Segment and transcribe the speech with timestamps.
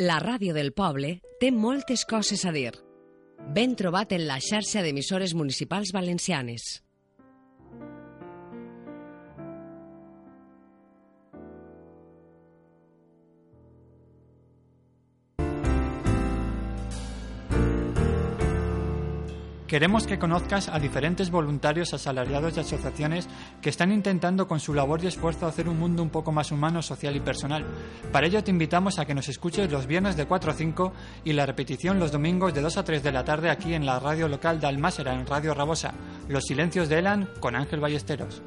[0.00, 2.70] La ràdio del poble té moltes coses a dir.
[3.50, 6.66] Ben trobat en la xarxa d'emissores municipals valencianes.
[19.68, 23.28] Queremos que conozcas a diferentes voluntarios asalariados y asociaciones
[23.60, 26.80] que están intentando con su labor y esfuerzo hacer un mundo un poco más humano,
[26.80, 27.66] social y personal.
[28.10, 30.92] Para ello te invitamos a que nos escuches los viernes de 4 a 5
[31.24, 34.00] y la repetición los domingos de 2 a 3 de la tarde aquí en la
[34.00, 35.92] radio local de Almásera, en Radio Rabosa.
[36.28, 38.40] Los silencios de Elan con Ángel Ballesteros.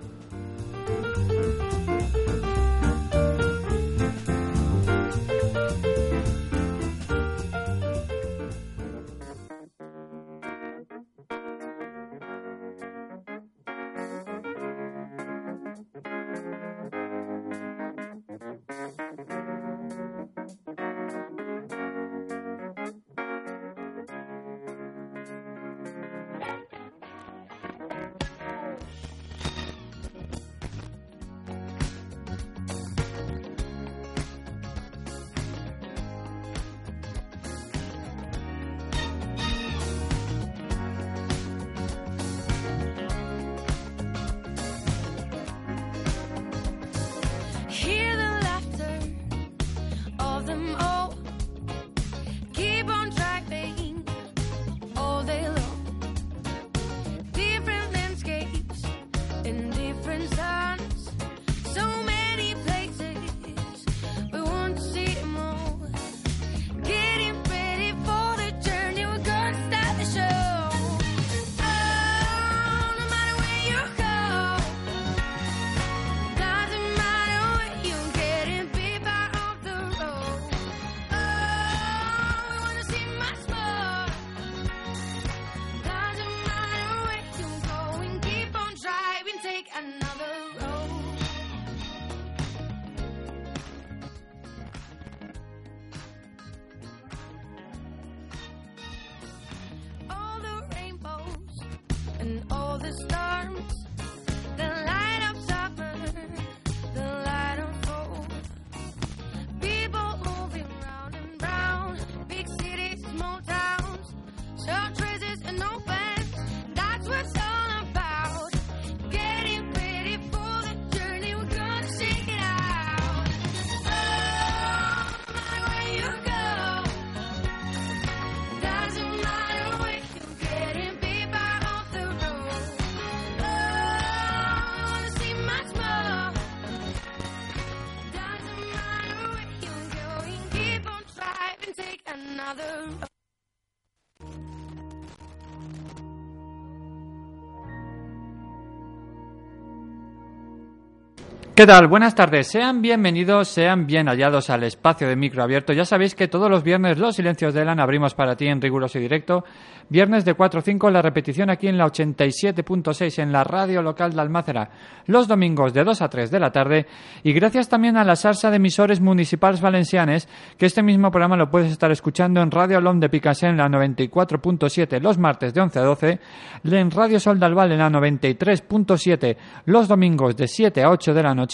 [151.61, 151.87] ¿Qué tal?
[151.87, 152.47] Buenas tardes.
[152.47, 155.73] Sean bienvenidos, sean bien hallados al espacio de micro abierto.
[155.73, 158.97] Ya sabéis que todos los viernes los silencios de Elan abrimos para ti en riguroso
[158.97, 159.43] y directo.
[159.87, 164.13] Viernes de 4 a 5 la repetición aquí en la 87.6 en la radio local
[164.13, 164.71] de Almácera.
[165.05, 166.87] Los domingos de 2 a 3 de la tarde.
[167.21, 171.51] Y gracias también a la salsa de emisores municipales valencianes que este mismo programa lo
[171.51, 175.79] puedes estar escuchando en Radio Lom de Picassé en la 94.7 los martes de 11
[175.79, 176.19] a 12.
[176.63, 181.21] En Radio Sol de Albal en la 93.7 los domingos de 7 a 8 de
[181.21, 181.50] la noche,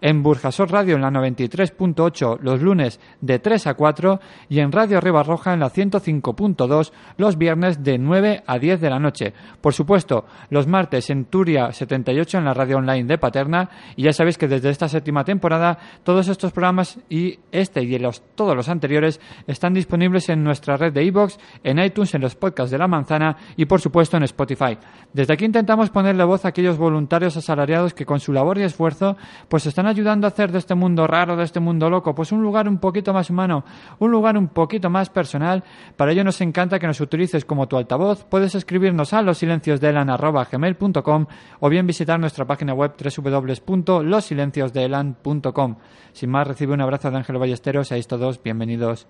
[0.00, 5.00] en Burjasot Radio en la 93.8 los lunes de 3 a 4 y en Radio
[5.00, 9.34] Ribarroja en la 105.2 los viernes de 9 a 10 de la noche.
[9.60, 14.12] Por supuesto, los martes en Turia 78 en la radio online de Paterna y ya
[14.12, 18.68] sabéis que desde esta séptima temporada todos estos programas y este y los, todos los
[18.68, 22.88] anteriores están disponibles en nuestra red de iVoox, en iTunes, en los podcasts de La
[22.88, 24.78] Manzana y por supuesto en Spotify.
[25.12, 29.16] Desde aquí intentamos ponerle voz a aquellos voluntarios asalariados que con su labor y esfuerzo
[29.48, 32.42] pues están ayudando a hacer de este mundo raro, de este mundo loco, pues un
[32.42, 33.64] lugar un poquito más humano,
[33.98, 35.62] un lugar un poquito más personal.
[35.96, 38.24] Para ello nos encanta que nos utilices como tu altavoz.
[38.24, 41.26] Puedes escribirnos a losilenciosdeelan.gmail.com
[41.60, 45.76] o bien visitar nuestra página web www.losilenciosdeelan.com.
[46.12, 47.88] Sin más, recibe un abrazo de Ángel Ballesteros.
[47.88, 49.08] Seáis todos bienvenidos.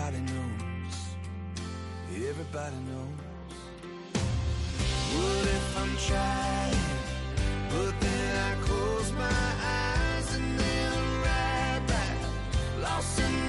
[0.00, 0.96] Everybody knows,
[2.30, 3.20] everybody knows.
[5.12, 6.76] What if I'm trying,
[7.68, 12.16] but then I close my eyes and then I'm right back,
[12.80, 13.39] lost in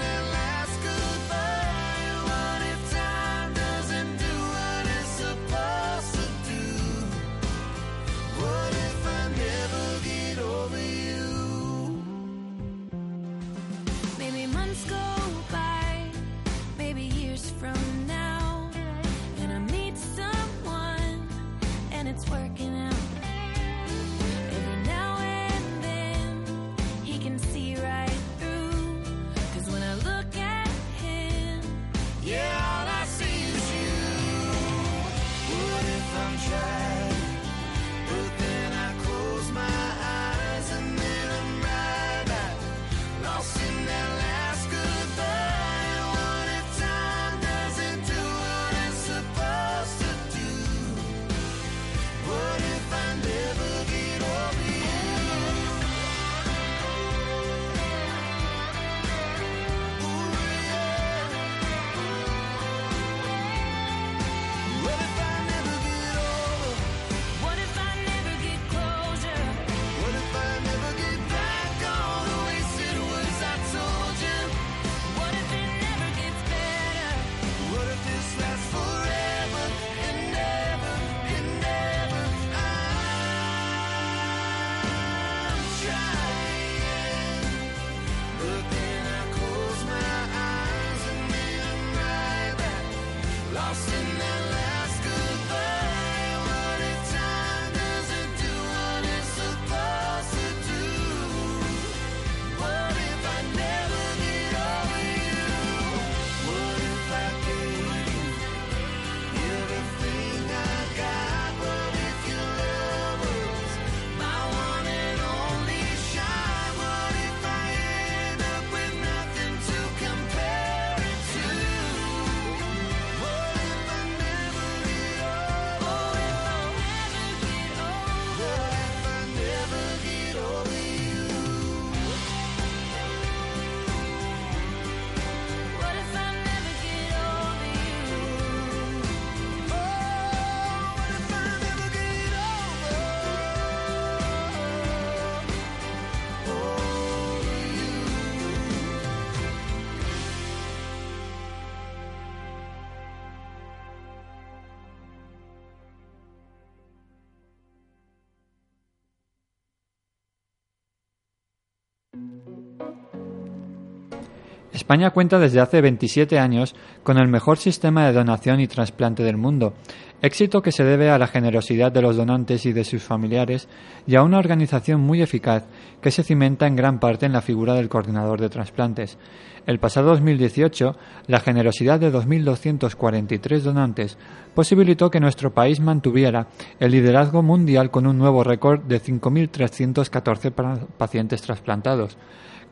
[164.91, 169.37] España cuenta desde hace 27 años con el mejor sistema de donación y trasplante del
[169.37, 169.73] mundo,
[170.21, 173.69] éxito que se debe a la generosidad de los donantes y de sus familiares
[174.05, 175.63] y a una organización muy eficaz
[176.01, 179.17] que se cimenta en gran parte en la figura del coordinador de trasplantes.
[179.65, 184.17] El pasado 2018, la generosidad de 2.243 donantes
[184.53, 186.47] posibilitó que nuestro país mantuviera
[186.81, 192.17] el liderazgo mundial con un nuevo récord de 5.314 pa- pacientes trasplantados.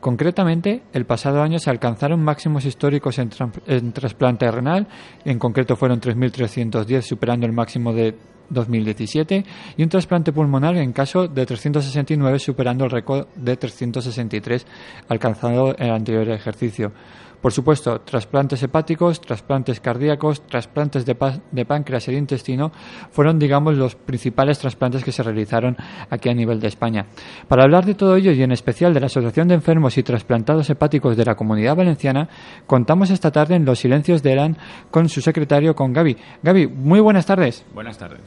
[0.00, 4.88] Concretamente, el pasado año se alcanzaron máximos históricos en, trasplante renal,
[5.26, 8.16] en concreto fueron 3.310, superando el máximo de
[8.48, 9.44] 2017,
[9.76, 14.66] y un trasplante pulmonar en caso de 369, superando el récord de 363
[15.08, 16.92] alcanzado en el anterior ejercicio.
[17.40, 21.16] Por supuesto, trasplantes hepáticos, trasplantes cardíacos, trasplantes de,
[21.50, 22.70] de páncreas y de intestino
[23.10, 25.76] fueron, digamos, los principales trasplantes que se realizaron
[26.10, 27.06] aquí a nivel de España.
[27.48, 30.68] Para hablar de todo ello y en especial de la Asociación de Enfermos y Trasplantados
[30.68, 32.28] Hepáticos de la Comunidad Valenciana,
[32.66, 34.56] contamos esta tarde en Los Silencios de Eran
[34.90, 36.16] con su secretario, con Gaby.
[36.42, 37.64] Gaby, muy buenas tardes.
[37.72, 38.20] Buenas tardes.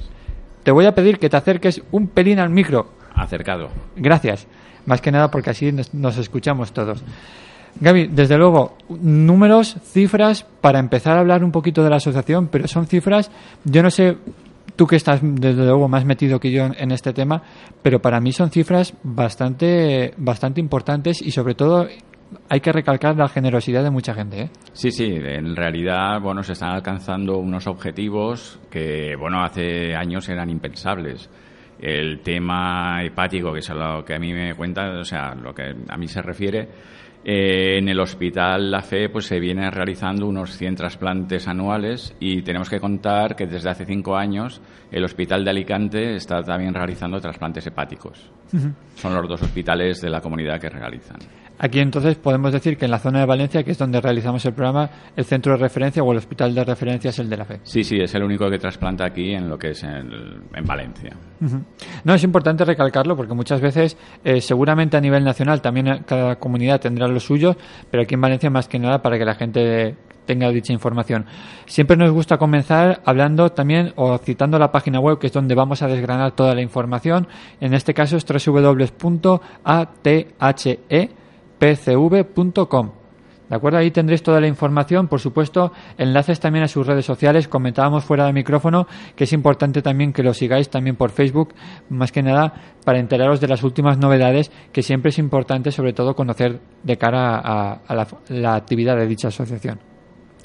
[0.64, 2.88] Te voy a pedir que te acerques un pelín al micro.
[3.14, 3.70] Acercado.
[3.96, 4.48] Gracias.
[4.86, 7.04] Más que nada porque así nos, nos escuchamos todos.
[7.80, 12.68] Gaby, desde luego, números, cifras, para empezar a hablar un poquito de la asociación, pero
[12.68, 13.32] son cifras,
[13.66, 14.18] yo no sé
[14.76, 17.42] tú que estás desde luego más metido que yo en, este tema,
[17.82, 21.88] pero para mí son cifras bastante, bastante importantes y sobre todo
[22.50, 24.42] hay que recalcar la generosidad de mucha gente.
[24.44, 24.50] ¿eh?
[24.74, 30.50] Sí, sí, en realidad, bueno, se están alcanzando unos objetivos que, bueno, hace años eran
[30.50, 31.30] impensables.
[31.80, 35.54] El tema hepático, que es a lo que a mí me cuenta, o sea, lo
[35.54, 36.70] que a mí se refiere,
[37.26, 42.42] eh, en el Hospital La Fe pues se vienen realizando unos 100 trasplantes anuales y
[42.42, 44.62] tenemos que contar que desde hace cinco años
[44.92, 48.30] el Hospital de Alicante está también realizando trasplantes hepáticos.
[48.96, 51.18] Son los dos hospitales de la comunidad que realizan.
[51.60, 54.54] Aquí entonces podemos decir que en la zona de Valencia, que es donde realizamos el
[54.54, 57.60] programa, el centro de referencia o el hospital de referencia es el de la fe.
[57.64, 61.16] Sí, sí, es el único que trasplanta aquí en lo que es el- en Valencia.
[62.04, 66.80] No, es importante recalcarlo porque muchas veces, eh, seguramente a nivel nacional, también cada comunidad
[66.82, 67.56] tendrá lo suyo,
[67.92, 69.96] pero aquí en Valencia más que nada para que la gente
[70.26, 71.26] tenga dicha información.
[71.66, 75.82] Siempre nos gusta comenzar hablando también o citando la página web que es donde vamos
[75.82, 77.28] a desgranar toda la información.
[77.60, 78.16] En este caso
[80.90, 81.06] es
[81.60, 82.92] www.athepcv.com.
[83.50, 83.78] ¿De acuerdo?
[83.78, 87.48] Ahí tendréis toda la información, por supuesto, enlaces también a sus redes sociales.
[87.48, 91.54] Comentábamos fuera de micrófono que es importante también que lo sigáis también por Facebook,
[91.90, 96.16] más que nada para enteraros de las últimas novedades, que siempre es importante, sobre todo,
[96.16, 99.80] conocer de cara a, a la, la actividad de dicha asociación.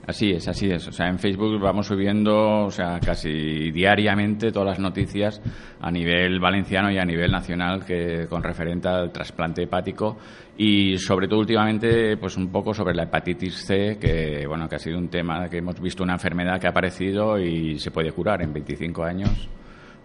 [0.08, 0.88] Así es, así es.
[0.88, 5.42] O sea, en Facebook vamos subiendo, o sea, casi diariamente todas las noticias
[5.82, 10.16] a nivel valenciano y a nivel nacional que con referente al trasplante hepático
[10.60, 14.78] y sobre todo últimamente, pues un poco sobre la hepatitis C, que bueno, que ha
[14.80, 18.42] sido un tema que hemos visto una enfermedad que ha aparecido y se puede curar
[18.42, 19.48] en 25 años.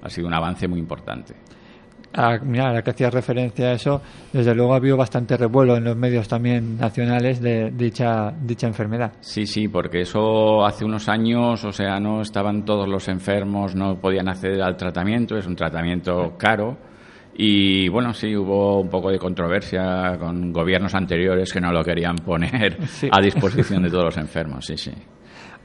[0.04, 1.34] Ha sido un avance muy importante.
[2.16, 4.00] Ah, mira, ahora que hacías referencia a eso,
[4.32, 9.14] desde luego ha habido bastante revuelo en los medios también nacionales de dicha, dicha enfermedad.
[9.22, 14.00] Sí, sí, porque eso hace unos años, o sea, no estaban todos los enfermos, no
[14.00, 16.78] podían acceder al tratamiento, es un tratamiento caro.
[17.36, 22.16] Y bueno, sí, hubo un poco de controversia con gobiernos anteriores que no lo querían
[22.18, 23.10] poner Sí.
[23.12, 24.92] a disposición de todos los enfermos, sí, sí.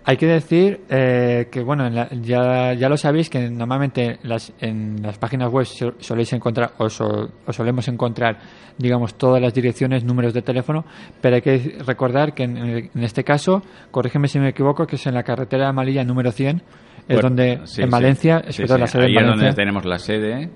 [0.05, 4.55] Hay que decir eh, que, bueno, en la- ya, ya lo sabéis que normalmente las,
[4.59, 8.39] en las páginas web so- soléis encontrar, o, so- o solemos encontrar,
[8.79, 10.87] digamos, todas las direcciones, números de teléfono,
[11.21, 15.07] pero hay que recordar que en, en este caso, corrígeme si me equivoco, que es
[15.07, 16.63] en la carretera de Amalilla número 100, es
[17.09, 17.91] Bueno, donde, sí, en.
[17.91, 19.63] Valencia, Sí, sobre todo sí, la sede ahí en es donde Valencia.
[19.63, 20.51] tenemos la sede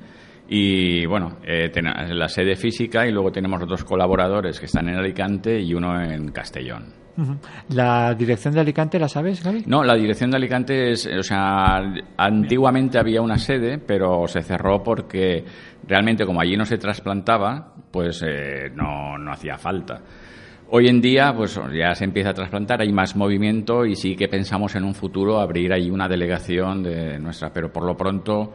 [0.48, 1.70] y bueno, eh,
[2.10, 6.30] la sede física y luego tenemos otros colaboradores que están en Alicante y uno en
[6.32, 7.02] Castellón.
[7.68, 9.64] La dirección de Alicante, ¿la sabes, Gaby?
[9.66, 11.82] No, la dirección de Alicante es, o sea,
[12.16, 15.44] antiguamente había una sede, pero se cerró porque
[15.86, 20.00] realmente como allí no se trasplantaba, pues eh, no, no hacía falta.
[20.74, 24.26] Hoy en día, pues ya se empieza a trasplantar, hay más movimiento y sí que
[24.26, 28.54] pensamos en un futuro abrir ahí una delegación de nuestra, pero por lo pronto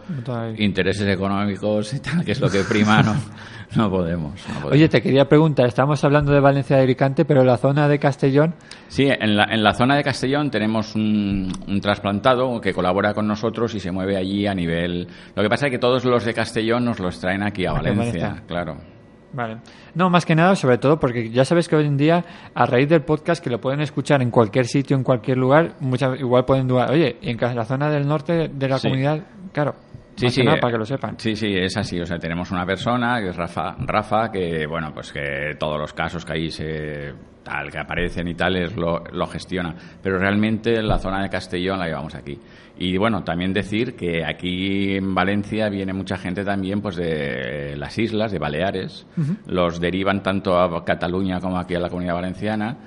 [0.58, 3.14] intereses económicos y tal, que es lo que prima, no,
[3.76, 4.34] no podemos.
[4.48, 4.72] no podemos.
[4.72, 8.56] Oye, te quería preguntar, estamos hablando de Valencia de Alicante, pero la zona de Castellón,
[8.88, 13.28] Sí, en la, en la zona de Castellón tenemos un, un trasplantado que colabora con
[13.28, 15.08] nosotros y se mueve allí a nivel...
[15.36, 17.78] Lo que pasa es que todos los de Castellón nos los traen aquí a Aquí
[17.78, 18.44] a Valencia, Valencia.
[18.48, 18.97] claro.
[19.34, 19.58] Vale.
[19.96, 22.24] No, más que nada, sobre todo porque ya sabes que hoy en día,
[22.56, 26.20] a raíz del podcast, que lo pueden escuchar en cualquier sitio, en cualquier lugar, muchas,
[26.20, 28.88] igual pueden dudar, oye, en la zona del norte de la Sí.
[28.88, 29.20] comunidad,
[29.52, 29.76] claro,
[30.16, 31.14] Sí, sí, nada eh, para que lo sepan.
[31.20, 32.00] Sí, sí, es así.
[32.02, 35.94] O sea, tenemos una persona que es Rafa, Rafa que, bueno, pues que todos los
[35.94, 37.14] casos que ahí se
[37.48, 39.74] tal que aparecen y tales lo, lo gestiona.
[40.04, 42.38] Pero realmente la zona de Castellón la llevamos aquí.
[42.78, 47.98] Y bueno, también decir que aquí en Valencia viene mucha gente también pues de las
[47.98, 49.08] islas, de Baleares.
[49.48, 52.78] Los derivan tanto a Cataluña como aquí a la comunidad valenciana.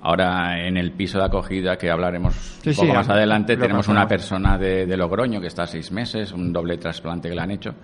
[0.00, 3.88] Ahora en el piso de acogida que hablaremos Sí, un poco sí, más adelante tenemos
[3.88, 7.50] una persona de, de Logroño que está seis meses, un doble trasplante que le han
[7.50, 7.74] hecho.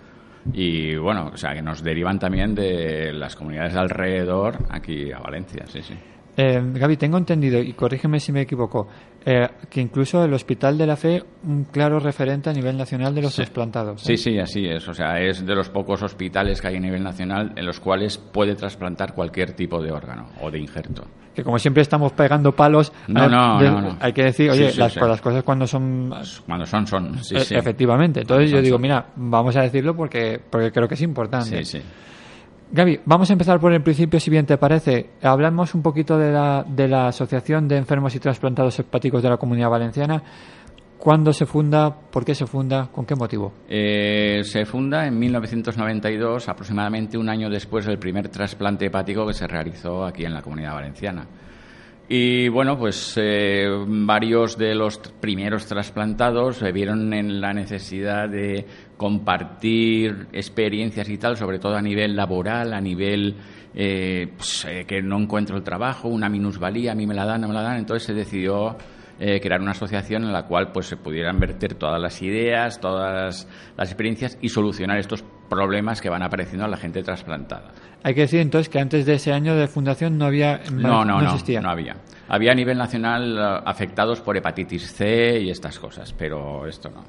[0.53, 5.19] Y bueno, o sea, que nos derivan también de las comunidades de alrededor aquí a
[5.19, 5.95] Valencia, sí, sí.
[6.37, 8.89] Eh, Gaby, tengo entendido, y corrígeme si me equivoco,
[9.25, 13.23] eh, que incluso el Hospital de la Fe, un claro referente a nivel nacional de
[13.23, 13.37] los Sí.
[13.37, 14.03] trasplantados.
[14.03, 14.17] ¿eh?
[14.17, 14.89] Sí, sí, así es.
[14.89, 18.19] O sea, es de los pocos hospitales que hay a nivel nacional en los cuales
[18.19, 21.05] puede trasplantar cualquier tipo de órgano o de injerto.
[21.35, 23.97] Que como siempre estamos pegando palos, No, eh, no, de- no, no.
[24.01, 25.01] hay que decir, oye, sí, las, sí.
[25.01, 26.13] las cosas cuando son
[26.47, 27.19] Cuando son, son.
[27.25, 27.55] Sí, E- sí.
[27.55, 28.21] Efectivamente.
[28.21, 31.65] Entonces yo digo, mira, vamos a decirlo porque, porque creo que es importante.
[31.65, 31.85] Sí, sí.
[32.75, 35.11] Gaby, vamos a empezar por el principio, si bien te parece.
[35.23, 39.37] Hablamos un poquito de la, de la Asociación de Enfermos y Trasplantados Hepáticos de la
[39.37, 40.21] Comunidad Valenciana.
[40.99, 41.95] ¿Cuándo se funda?
[41.95, 42.89] ¿Por qué se funda?
[42.91, 43.53] ¿Con qué motivo?
[43.69, 49.47] Eh, se funda en 1992, aproximadamente un año después del primer trasplante hepático que se
[49.47, 51.29] realizó aquí en la comunidad valenciana.
[52.07, 58.67] Y bueno, pues eh, varios de los primeros trasplantados se vieron en la necesidad de
[58.99, 63.37] compartir experiencias y tal, sobre todo a nivel laboral, a nivel
[63.75, 67.41] eh, pues, eh, que no encuentro el trabajo, una minusvalía, a mí me la dan,
[67.41, 67.79] no me la dan.
[67.79, 68.77] Entonces se decidió
[69.19, 73.47] eh, crear una asociación en la cual pues se pudieran verter todas las ideas, todas
[73.77, 77.73] las experiencias y solucionar estos problemas que van apareciendo a la gente trasplantada.
[78.05, 80.61] Hay que decir entonces que antes de ese año de fundación no había.
[80.71, 81.63] No, no, no, existía.
[81.63, 81.97] no había.
[82.29, 87.03] Había a nivel nacional eh, afectados por hepatitis C y estas cosas, pero esto no.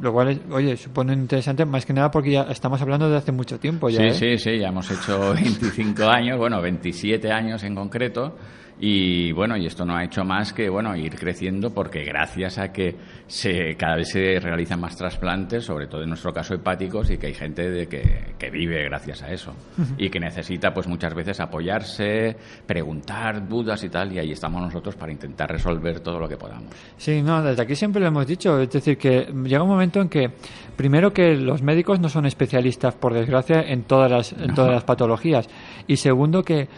[0.00, 3.32] Lo cual, es, oye, supone interesante, más que nada porque ya estamos hablando de hace
[3.32, 3.98] mucho tiempo ya.
[4.12, 4.38] Sí, ¿eh?
[4.38, 8.36] sí, sí, ya hemos hecho 25 años, bueno, 27 años en concreto.
[8.80, 12.72] Y bueno, y esto no ha hecho más que bueno ir creciendo porque gracias a
[12.72, 12.96] que
[13.26, 17.26] se, cada vez se realizan más trasplantes, sobre todo en nuestro caso hepáticos, y que
[17.26, 19.54] hay gente de que, que vive gracias a eso
[19.98, 24.96] y que necesita pues muchas veces apoyarse, preguntar dudas y tal, y ahí estamos nosotros
[24.96, 26.72] para intentar resolver todo lo que podamos.
[26.96, 28.58] Sí, no, desde aquí siempre lo hemos dicho.
[28.58, 30.30] Es decir, que llega un momento en que,
[30.76, 34.84] primero, que los médicos no son especialistas, por desgracia, en todas las, en todas las
[34.84, 35.48] patologías.
[35.86, 36.68] Y segundo, que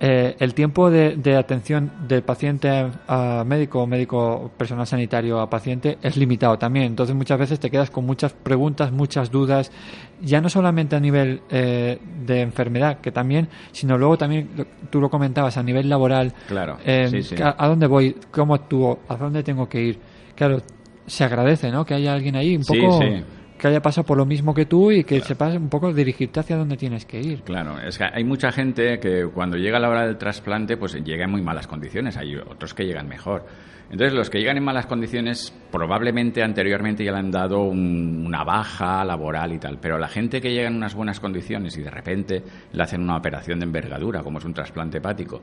[0.00, 2.68] eh, el tiempo de, de atención del paciente
[3.08, 6.86] a, médico o médico personal sanitario a paciente es limitado también.
[6.86, 9.72] Entonces, muchas veces te quedas con muchas preguntas, muchas dudas,
[10.20, 14.48] ya no solamente a nivel eh, de enfermedad, que también, sino luego también,
[14.90, 16.32] tú lo comentabas, a nivel laboral.
[16.46, 17.34] Claro, Eh, sí, sí.
[17.42, 18.14] ¿a, a dónde voy?
[18.30, 19.00] ¿Cómo actúo?
[19.08, 19.98] ¿A dónde tengo que ir?
[20.36, 20.58] Claro,
[21.06, 21.84] se agradece, ¿no?
[21.84, 23.24] Que haya alguien ahí un Sí, poco sí.
[23.58, 26.56] Que haya pasado por lo mismo que tú y que sepas un poco dirigirte hacia
[26.56, 27.42] dónde tienes que ir.
[27.42, 31.24] Claro, es que hay mucha gente que cuando llega la hora del trasplante, pues llega
[31.24, 32.16] en muy malas condiciones.
[32.16, 33.44] Hay otros que llegan mejor.
[33.90, 38.44] Entonces, los que llegan en malas condiciones, probablemente anteriormente ya le han dado un- una
[38.44, 39.78] baja laboral y tal.
[39.80, 43.16] Pero la gente que llega en unas buenas condiciones y de repente le hacen una
[43.16, 45.40] operación de envergadura, como es un trasplante hepático,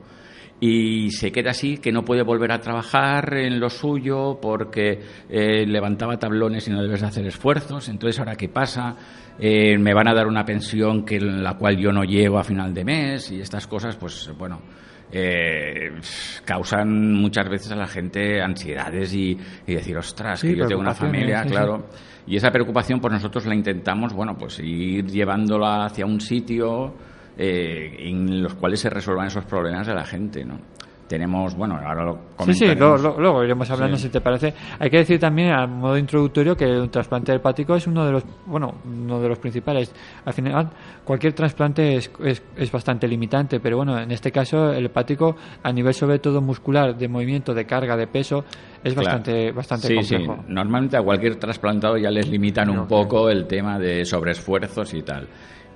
[0.60, 5.66] y se queda así, que no puede volver a trabajar en lo suyo porque eh,
[5.66, 7.88] levantaba tablones y no debes de hacer esfuerzos.
[7.88, 8.96] Entonces, ¿ahora qué pasa?
[9.38, 12.72] Eh, me van a dar una pensión que la cual yo no llevo a final
[12.72, 14.62] de mes y estas cosas, pues bueno,
[15.12, 15.90] eh,
[16.44, 20.80] causan muchas veces a la gente ansiedades y, y decir, ostras, Sí, que yo tengo
[20.80, 21.86] una familia, sí, claro.
[22.26, 26.94] Y esa preocupación, pues nosotros la intentamos, bueno, pues ir llevándola hacia un sitio
[27.36, 30.58] eh, en los cuales se resuelvan esos problemas de la gente, ¿no?
[31.08, 32.78] Tenemos, bueno, ahora lo Sí, sí, comentaremos.
[32.80, 34.02] luego, luego- luego iremos hablando Sí.
[34.04, 34.52] si te parece.
[34.80, 38.24] Hay que decir también, a modo introductorio, que un trasplante hepático es uno de los,
[38.44, 39.94] bueno, uno de los principales.
[40.24, 40.68] Al final,
[41.04, 45.70] cualquier trasplante es, es, es bastante limitante, pero bueno, en este caso, el hepático, a
[45.70, 48.44] nivel sobre todo muscular, de movimiento, de carga, de peso,
[48.82, 49.06] es Claro.
[49.06, 50.34] bastante, bastante sí, complejo.
[50.44, 55.02] Sí, normalmente a cualquier trasplantado ya les limitan un poco el tema de sobreesfuerzos y
[55.02, 55.28] tal.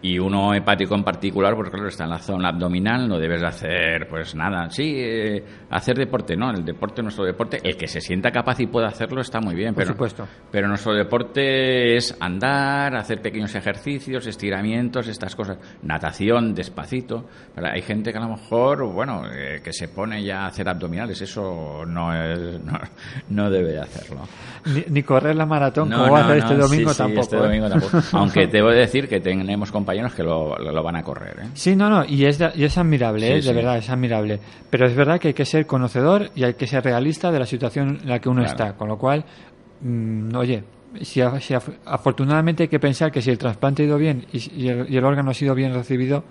[0.02, 3.46] Y uno hepático en particular, porque claro, está en la zona abdominal, no debes de
[3.46, 4.70] hacer pues nada.
[4.70, 8.66] Sí, eh, hacer deporte, no, el deporte, nuestro deporte, el que se sienta capaz y
[8.66, 9.74] pueda hacerlo está muy bien.
[9.74, 10.26] Por pero, supuesto.
[10.50, 15.58] Pero nuestro deporte es andar, hacer pequeños ejercicios, estiramientos, estas cosas.
[15.82, 17.26] Natación, despacito.
[17.54, 20.66] Pero hay gente que a lo mejor, bueno, eh, que se pone ya a hacer
[20.66, 22.78] abdominales, eso no, es, no,
[23.28, 24.22] no debe de hacerlo.
[24.64, 26.94] Ni, ni correr la maratón, No, como va a no, hacer no, este domingo sí,
[26.94, 27.20] sí, tampoco.
[27.20, 27.40] este ¿eh?
[27.40, 27.98] domingo tampoco.
[28.12, 31.36] Aunque a decir que tenemos compañeros que lo, lo, lo van a correr.
[31.42, 31.48] ¿eh?
[31.54, 33.50] Sí, no, no, y es, de- y es admirable, Sí, ¿eh?
[33.50, 34.38] de verdad, es admirable.
[34.70, 37.46] Pero es verdad que hay que ser conocedor y hay que ser realista de la
[37.46, 38.56] situación en la que uno Claro.
[38.64, 38.76] está.
[38.76, 39.24] Con lo cual,
[39.80, 40.64] mm, oye,
[41.02, 44.64] si, si af- afortunadamente hay que pensar que si el trasplante ha ido bien y,
[44.64, 46.24] y el, y el órgano ha sido bien recibido,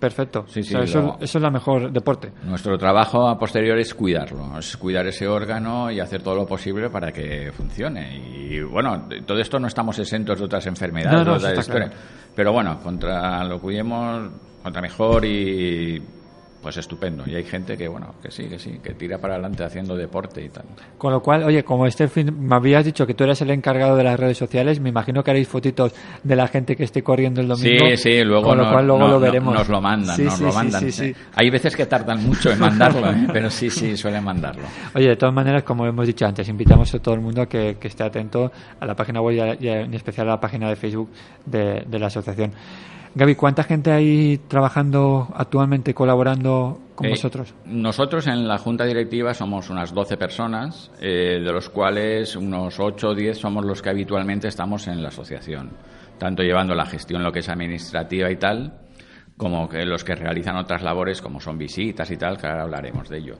[0.00, 0.44] perfecto.
[0.48, 2.32] Sí, sí, O sea, eso, lo- eso es la mejor deporte.
[2.44, 6.90] Nuestro trabajo a posterior es cuidarlo, es cuidar ese órgano y hacer todo lo posible
[6.90, 8.16] para que funcione.
[8.16, 11.92] Y bueno, todo esto no estamos exentos de otras enfermedades, No, no, de otras historias.
[12.34, 14.30] Pero bueno, contra lo cuidemos,
[14.62, 16.02] contra mejor y
[16.62, 17.24] pues estupendo.
[17.26, 20.44] Y hay gente que bueno, que sí, que sí, que tira para adelante haciendo deporte
[20.44, 20.64] y tal.
[20.98, 23.96] Con lo cual, oye, como este fin, me habías dicho que tú eres el encargado
[23.96, 27.40] de las redes sociales, me imagino que haréis fotitos de la gente que esté corriendo
[27.40, 27.86] el domingo.
[27.90, 29.54] Sí, sí, luego, Con lo nos, cual luego no- lo no- veremos.
[29.54, 30.92] nos lo mandan, Sí, nos sí, lo mandan.
[30.92, 31.14] sí.
[31.34, 33.26] Hay veces que tardan mucho en mandarlo, ¿eh?
[33.32, 34.64] pero sí, sí, suelen mandarlo.
[34.94, 37.78] Oye, de todas maneras, como hemos dicho antes, invitamos a todo el mundo a que,
[37.80, 40.68] que esté atento a la página web y, a- y en especial a la página
[40.68, 41.08] de Facebook
[41.46, 42.52] de, de la asociación.
[43.14, 47.54] Gaby, ¿cuánta gente hay trabajando actualmente, colaborando con Eh, vosotros?
[47.66, 53.08] Nosotros en la junta directiva somos unas 12 personas, eh, de los cuales unos 8
[53.08, 55.70] o 10 somos los que habitualmente estamos en la asociación,
[56.18, 58.80] tanto llevando la gestión, lo que es administrativa y tal,
[59.36, 63.08] como que los que realizan otras labores como son visitas y tal, que ahora hablaremos
[63.08, 63.34] de ello.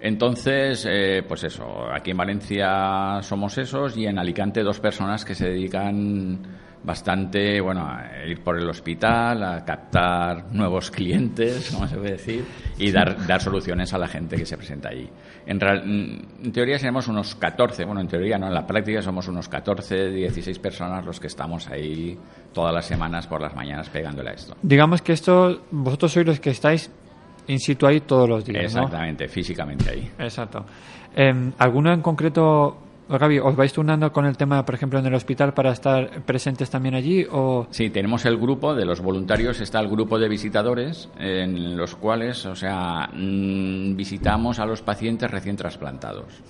[0.00, 5.36] Entonces, eh, pues eso, aquí en Valencia somos esos y en Alicante dos personas que
[5.36, 6.40] se dedican
[6.84, 12.44] bastante, bueno, a ir por el hospital, a captar nuevos clientes, como se puede decir,
[12.78, 15.08] y dar, dar soluciones a la gente que se presenta allí.
[15.46, 19.00] En, real- mm, en teoría seremos unos 14, bueno, en teoría no, en la práctica
[19.02, 22.18] somos unos 14, 16 personas los que estamos ahí
[22.52, 24.56] todas las semanas por las mañanas pegándole a esto.
[24.62, 26.90] Digamos que esto, vosotros sois los que estáis
[27.48, 28.82] in situ ahí todos los días, ¿no?
[28.84, 30.10] Exactamente, físicamente ahí.
[30.18, 30.64] Exacto.
[31.14, 35.14] Em, ¿Alguno en concreto, Gaby, os vais turnando con el tema, por ejemplo, en el
[35.14, 37.26] hospital para estar presentes también allí?
[37.30, 41.94] o Sí, tenemos el grupo de los voluntarios, está el grupo de visitadores, en los
[41.96, 46.42] cuales, o sea, mm, visitamos a los pacientes recién trasplantados.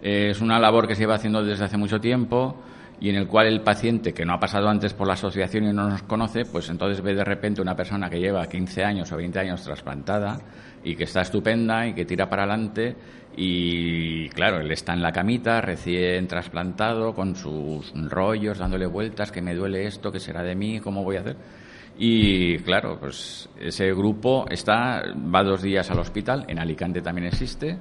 [0.00, 2.56] Es una labor que se lleva haciendo desde hace mucho tiempo
[3.00, 5.72] y en el cual el paciente que no ha pasado antes por la asociación y
[5.72, 9.16] no nos conoce, pues entonces ve de repente una persona que lleva 15 años o
[9.16, 10.40] 20 años trasplantada
[10.82, 12.96] y que está estupenda y que tira para adelante
[13.40, 19.40] y claro, él está en la camita recién trasplantado con sus rollos dándole vueltas, que
[19.40, 21.36] me duele esto, que será de mí, cómo voy a hacer.
[21.96, 27.78] Y claro, pues ese grupo está va dos días al hospital, en Alicante también existe.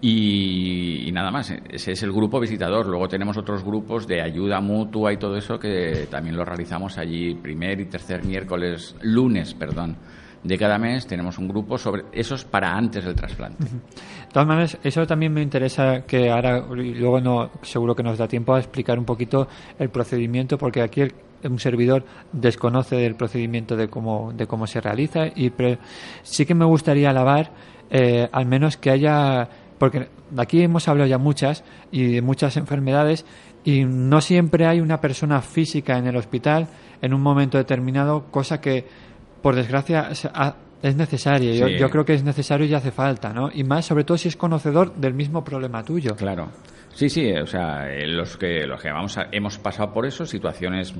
[0.00, 2.86] Y, y nada más, ese es el grupo visitador.
[2.86, 7.34] Luego tenemos otros grupos de ayuda mutua y todo eso que también lo realizamos allí
[7.34, 9.96] primer y tercer miércoles, lunes, perdón,
[10.42, 11.06] de cada mes.
[11.06, 13.64] Tenemos un grupo sobre esos para antes del trasplante.
[13.64, 13.70] De
[14.32, 18.54] todas maneras, eso también me interesa que ahora, luego no, seguro que nos da tiempo
[18.54, 19.46] a explicar un poquito
[19.78, 24.80] el procedimiento, porque aquí el- un servidor desconoce del procedimiento de cómo, de cómo se
[24.80, 25.78] realiza y pre-
[26.22, 27.50] sí que me gustaría alabar
[27.90, 33.26] eh, al menos que haya, porque aquí hemos hablado ya muchas y de muchas enfermedades
[33.64, 36.68] y no siempre hay una persona física en el hospital
[37.02, 38.86] en un momento determinado, cosa que
[39.42, 40.08] por desgracia
[40.82, 41.52] es necesaria.
[41.54, 41.76] Yo, Sí.
[41.78, 43.50] yo creo que es necesario y hace falta, ¿no?
[43.52, 46.14] Y más, sobre todo, si es conocedor del mismo problema tuyo.
[46.16, 46.50] Claro.
[46.94, 50.26] Sí, sí, o sea, eh, los que, los que vamos a- hemos pasado por eso,
[50.26, 50.94] situaciones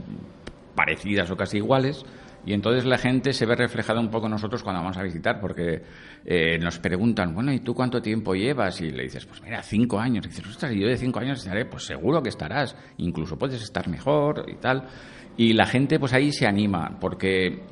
[0.74, 2.04] parecidas o casi iguales,
[2.46, 5.38] y entonces la gente se ve reflejada un poco en nosotros cuando vamos a visitar,
[5.40, 5.82] porque
[6.24, 8.80] eh, nos preguntan, bueno, ¿y tú cuánto tiempo llevas?
[8.80, 10.24] Y le dices, pues mira, cinco años.
[10.26, 13.62] Y dices, ostras, ¿y yo de cinco años estaré, pues seguro que estarás, incluso puedes
[13.62, 14.88] estar mejor y tal.
[15.36, 17.62] Y la gente, pues ahí se anima, porque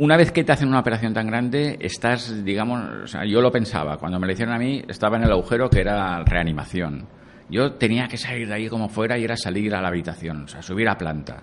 [0.00, 3.52] una vez que te hacen una operación tan grande, estás, digamos, o sea, yo lo
[3.52, 7.06] pensaba, cuando me lo hicieron a mí, estaba en el agujero que era reanimación.
[7.50, 10.48] Yo tenía que salir de ahí como fuera y era salir a la habitación, o
[10.48, 11.42] sea, subir a planta.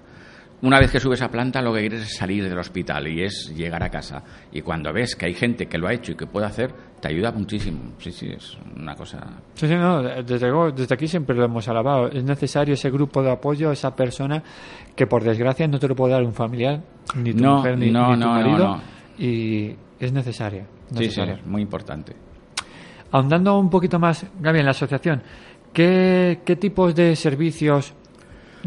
[0.60, 3.54] Una vez que subes a planta, lo que quieres es salir del hospital y es
[3.56, 4.24] llegar a casa.
[4.52, 7.10] Y cuando ves que hay gente que lo ha hecho y que puede hacer, te
[7.10, 7.94] ayuda muchísimo.
[8.00, 9.20] Sí, sí, es una cosa.
[9.54, 12.08] Sí, sí, no, desde, desde aquí siempre lo hemos alabado.
[12.10, 14.42] Es necesario ese grupo de apoyo, esa persona
[14.96, 16.82] que por desgracia no te lo puede dar un familiar,
[17.16, 18.58] ni tu No, mujer, ni, no, ni tu marido.
[18.58, 18.82] no.
[19.20, 20.64] Y es necesaria.
[20.90, 21.34] Sí, sí, necesaria.
[21.36, 22.16] es muy importante.
[23.12, 25.22] Ahondando un poquito más, Gaby, en la asociación,
[25.72, 27.94] ¿qué, qué tipos de servicios?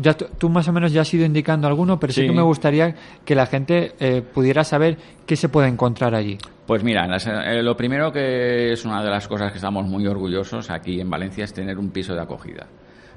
[0.00, 2.26] Ya tú, más o menos ya has ido indicando alguno, pero sí, Sí.
[2.26, 6.38] que me gustaría que la gente eh, pudiera saber qué se puede encontrar allí.
[6.66, 10.06] Pues mira, las- eh, lo primero que es una de las cosas que estamos muy
[10.06, 12.66] orgullosos aquí en Valencia es tener un piso de acogida.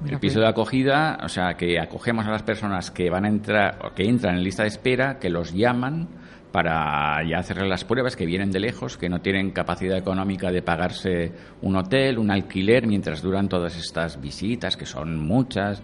[0.02, 3.28] Mira el piso de acogida, o sea, que acogemos a las personas que van a
[3.28, 6.08] entrar o que entran en lista de espera, que los llaman
[6.50, 10.62] para ya hacerles las pruebas, que vienen de lejos, que no tienen capacidad económica de
[10.62, 15.82] pagarse un hotel, un alquiler, mientras duran todas estas visitas, que son muchas,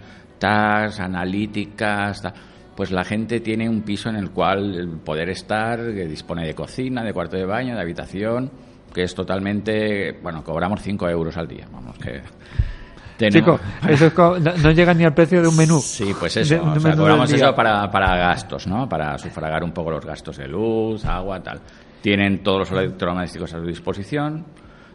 [1.01, 2.23] Analíticas,
[2.77, 7.03] pues la gente tiene un piso en el cual poder estar, que dispone de cocina,
[7.05, 8.51] de cuarto de baño, de habitación,
[8.93, 12.23] que es totalmente, bueno, cobramos 5 euros al día, vamos, que...
[13.29, 15.79] Chico, tenemos- eso es co- no, no llega ni al precio de un menú.
[15.81, 16.55] Sí, pues eso.
[16.55, 18.89] De- o sea, cobramos eso para, para gastos, ¿no?
[18.89, 21.61] Para sufragar un poco los gastos de luz, agua, tal.
[22.01, 24.47] Tienen todos los electrodomésticos a su disposición.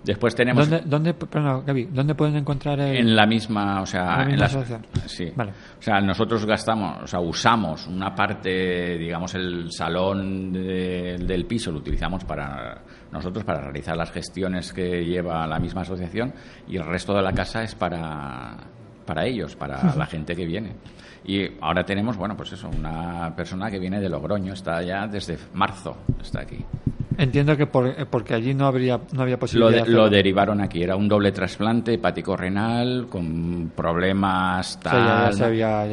[0.05, 4.05] Después tenemos ¿Dónde, dónde, perdón, Gaby, ¿dónde pueden encontrar el, en la misma, o sea,
[4.05, 4.85] la misma en las- asociación?
[5.07, 5.31] sí.
[5.35, 5.51] Vale.
[5.79, 11.71] O sea, nosotros gastamos, o sea, usamos una parte, digamos, el salón de- del piso
[11.71, 16.33] lo utilizamos para nosotros para realizar las gestiones que lleva la misma asociación
[16.67, 18.57] y el resto de la casa es para
[19.05, 20.75] para ellos, para la gente que viene.
[21.25, 25.37] Y ahora tenemos, bueno, pues eso, una persona que viene de Logroño, está ya desde
[25.53, 26.65] marzo, está aquí.
[27.17, 30.03] Entiendo que por- eh, porque allí no habría no había Lo, posibilidad de- de hacerlo.
[30.03, 35.23] lo derivaron aquí, era un doble trasplante hepático-renal con problemas ya- ya tal.
[35.25, 35.31] ya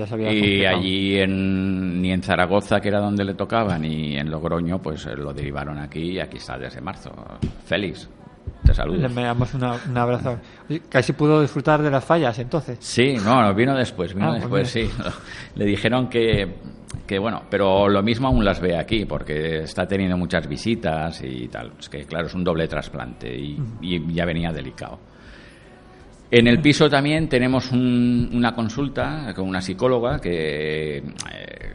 [0.06, 4.30] se había y allí en, ni en Zaragoza, que era donde le tocaba, ni en
[4.30, 7.12] Logroño, pues eh, lo derivaron aquí y aquí está desde marzo.
[7.64, 8.08] Félix,
[8.64, 8.96] te saludo.
[9.08, 10.38] Le damos una- un abrazo.
[10.88, 12.78] Casi pudo disfrutar de las fallas entonces.
[12.80, 14.90] Sí, no, no, vino después, vino Ah, pues después, sí.
[15.56, 16.56] Le dijeron que,
[17.06, 21.48] que, bueno, pero lo mismo aún las ve aquí, porque está teniendo muchas visitas y
[21.48, 21.72] tal.
[21.78, 24.98] Es que, claro, es un doble trasplante y, y ya venía delicado.
[26.30, 31.02] En el piso también tenemos un- una consulta con una psicóloga que eh,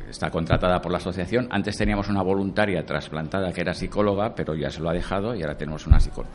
[0.09, 1.47] está contratada por la asociación.
[1.51, 5.43] Antes teníamos una voluntaria trasplantada que era psicóloga, pero ya se lo ha dejado y
[5.43, 6.33] ahora tenemos una psicóloga.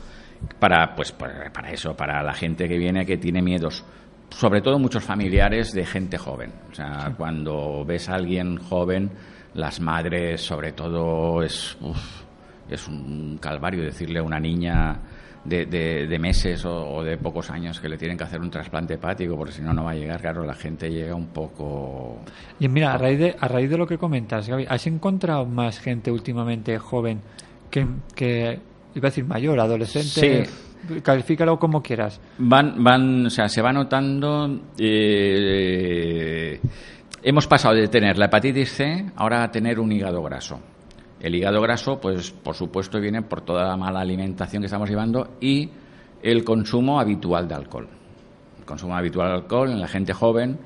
[0.59, 3.85] Para, pues, para para eso, para la gente que viene que tiene miedos.
[4.31, 6.53] Sobre todo muchos familiares de gente joven.
[6.71, 9.11] O sea, cuando ves a alguien joven,
[9.55, 12.23] las madres, sobre todo, es, uf,
[12.71, 14.99] es un calvario decirle a una niña
[15.45, 18.49] de, de- de meses o, o de pocos años que le tienen que hacer un
[18.51, 20.21] trasplante hepático, porque si no, no va a llegar.
[20.21, 22.21] Claro, la gente llega un poco.
[22.59, 25.79] Y mira, a raíz, de, a raíz de lo que comentas, Gaby, ¿has encontrado más
[25.79, 27.21] gente últimamente joven
[27.71, 28.61] que, que
[28.95, 30.49] iba a decir mayor, adolescente?
[31.03, 32.21] Califícalo como quieras.
[32.39, 34.61] Van, van, o sea, se va notando.
[34.79, 36.61] eh,
[37.23, 40.61] hemos pasado de tener la hepatitis C ahora a tener un hígado graso.
[41.21, 45.37] El hígado graso, pues, por supuesto, viene por toda la mala alimentación que estamos llevando
[45.41, 45.71] y
[46.21, 47.89] el consumo habitual de alcohol.
[48.59, 50.59] El consumo habitual de alcohol en la gente joven,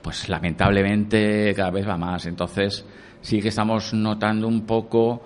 [0.00, 2.24] pues lamentablemente cada vez va más.
[2.24, 2.86] Entonces
[3.20, 5.22] sí que estamos notando un poco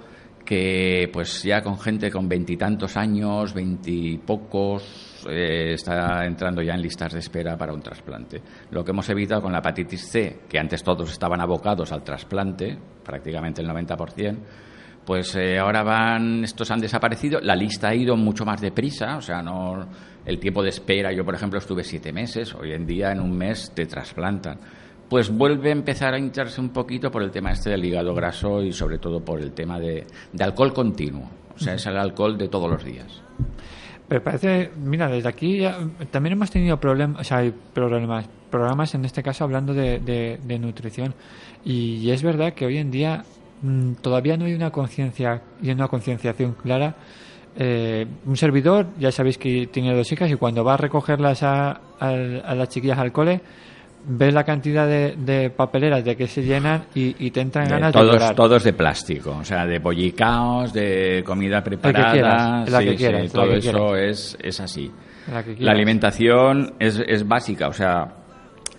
[0.52, 7.14] que pues ya con gente con veintitantos años, veintipocos, eh, está entrando ya en listas
[7.14, 8.42] de espera para un trasplante.
[8.70, 12.76] Lo que hemos evitado con la hepatitis C, que antes todos estaban abocados al trasplante,
[13.02, 14.36] prácticamente el 90%,
[15.06, 19.22] pues eh, ahora van, estos han desaparecido, la lista ha ido mucho más deprisa, o
[19.22, 19.88] sea, no
[20.26, 23.34] el tiempo de espera, yo por ejemplo estuve siete meses, hoy en día en un
[23.34, 24.58] mes te trasplantan.
[25.12, 28.62] Pues vuelve a empezar a hincharse un poquito por el tema este del hígado graso
[28.62, 30.06] y sobre todo por el tema de,
[30.40, 33.20] alcohol continuo, o sea, es el alcohol de todos los días.
[34.08, 35.76] Pero parece, mira, desde aquí ya-
[36.10, 41.12] también hemos tenido problemas, o sea, hay problemas, programas en este caso hablando de, nutrición.
[41.62, 43.22] Y, y es verdad que hoy en día
[43.60, 46.94] mm, todavía no hay una conciencia y una concienciación clara.
[47.54, 51.72] Eh, un servidor, ya sabéis que tiene dos hijas y cuando va a recogerlas a,
[52.00, 52.08] a-
[52.46, 53.42] a las chiquillas al cole,
[54.06, 57.70] ves la cantidad de, de papeleras de que se llenan y, y te entran De
[57.70, 58.34] ganas de todos, llorar.
[58.34, 63.36] todos de plástico, o sea, de bollicaos, de comida preparada, quieras, la que quieras, sí,
[63.36, 64.90] la todo que eso es, es así.
[65.32, 68.08] La que La alimentación es, es básica, o sea,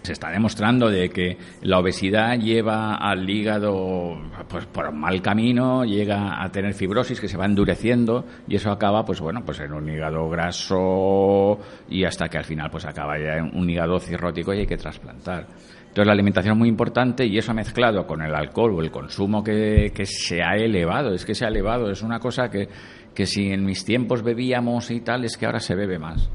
[0.01, 4.17] se está demostrando de que la obesidad lleva al hígado
[4.49, 9.06] pues por mal camino, llega a tener fibrosis que se va endureciendo y eso acaba
[9.06, 13.38] pues bueno, pues en un hígado graso y hasta que al final pues acaba ya
[13.38, 15.47] en un hígado cirrótico y hay que trasplantar.
[15.93, 19.43] Entonces la alimentación es muy importante y eso mezclado con el alcohol o el consumo
[19.43, 22.67] que, que se ha elevado, es que se ha elevado, es una cosa que,
[23.13, 26.29] que si en mis tiempos bebíamos y tal, es que ahora se bebe más.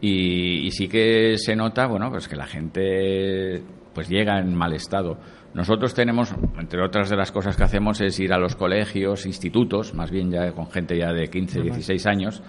[0.00, 3.62] Y, y sí que se nota, bueno, pues que la gente
[3.94, 5.18] pues llega en mal estado.
[5.58, 9.92] Nosotros tenemos, entre otras de las cosas que hacemos, es ir a los colegios, institutos,
[9.92, 12.40] más bien ya con gente ya de 15, 16 años,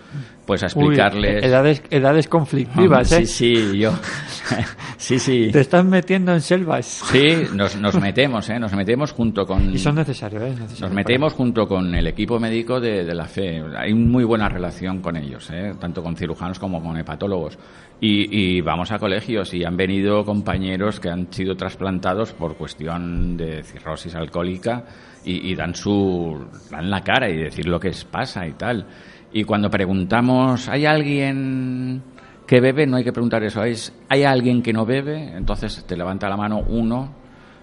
[0.46, 1.44] pues a Uy, explicarles...
[1.44, 3.26] edades, edades conflictivas, ¿eh?
[3.26, 3.94] Sí, sí, yo.
[4.98, 5.50] sí, sí.
[5.52, 6.86] Te estás metiendo en selvas.
[6.86, 8.60] Sí, nos, nos metemos, ¿eh?
[8.60, 9.74] Nos metemos junto con...
[9.74, 10.50] Y son necesarios, ¿eh?
[10.52, 13.64] Necesario Nos metemos junto con el equipo médico de, de la FE.
[13.76, 15.74] Hay muy buena relación con ellos, ¿eh?
[15.80, 17.58] tanto con cirujanos como con hepatólogos.
[18.02, 23.36] Y, y vamos a colegios y han venido compañeros que han sido trasplantados por cuestión
[23.36, 24.86] de cirrosis alcohólica
[25.26, 28.86] y, dan su dan la cara y decir lo que les pasa y tal.
[29.32, 32.02] Y cuando preguntamos, ¿hay alguien
[32.48, 32.88] que bebe?
[32.88, 33.62] No hay que preguntar eso.
[33.62, 33.76] ¿Hay,
[34.08, 35.36] ¿hay alguien que no bebe?
[35.36, 37.20] Entonces te levanta la mano uno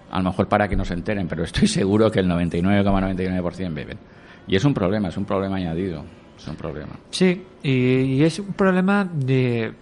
[0.09, 3.97] a lo mejor para que no se enteren, pero estoy seguro que el 99,99% beben.
[4.47, 6.05] Y es un problema, es un problema añadido,
[6.37, 6.93] es un problema.
[7.09, 9.73] Sí, y es un problema de...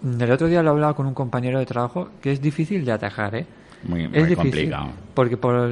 [0.00, 3.34] Del otro día lo hablaba con un compañero de trabajo que es difícil de atajar,
[3.34, 3.46] ¿eh?
[3.84, 4.36] Muy, es muy difícil.
[4.36, 4.86] complicado.
[5.14, 5.70] Porque por,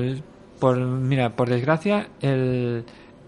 [0.59, 2.85] por, mira, por desgracia, el,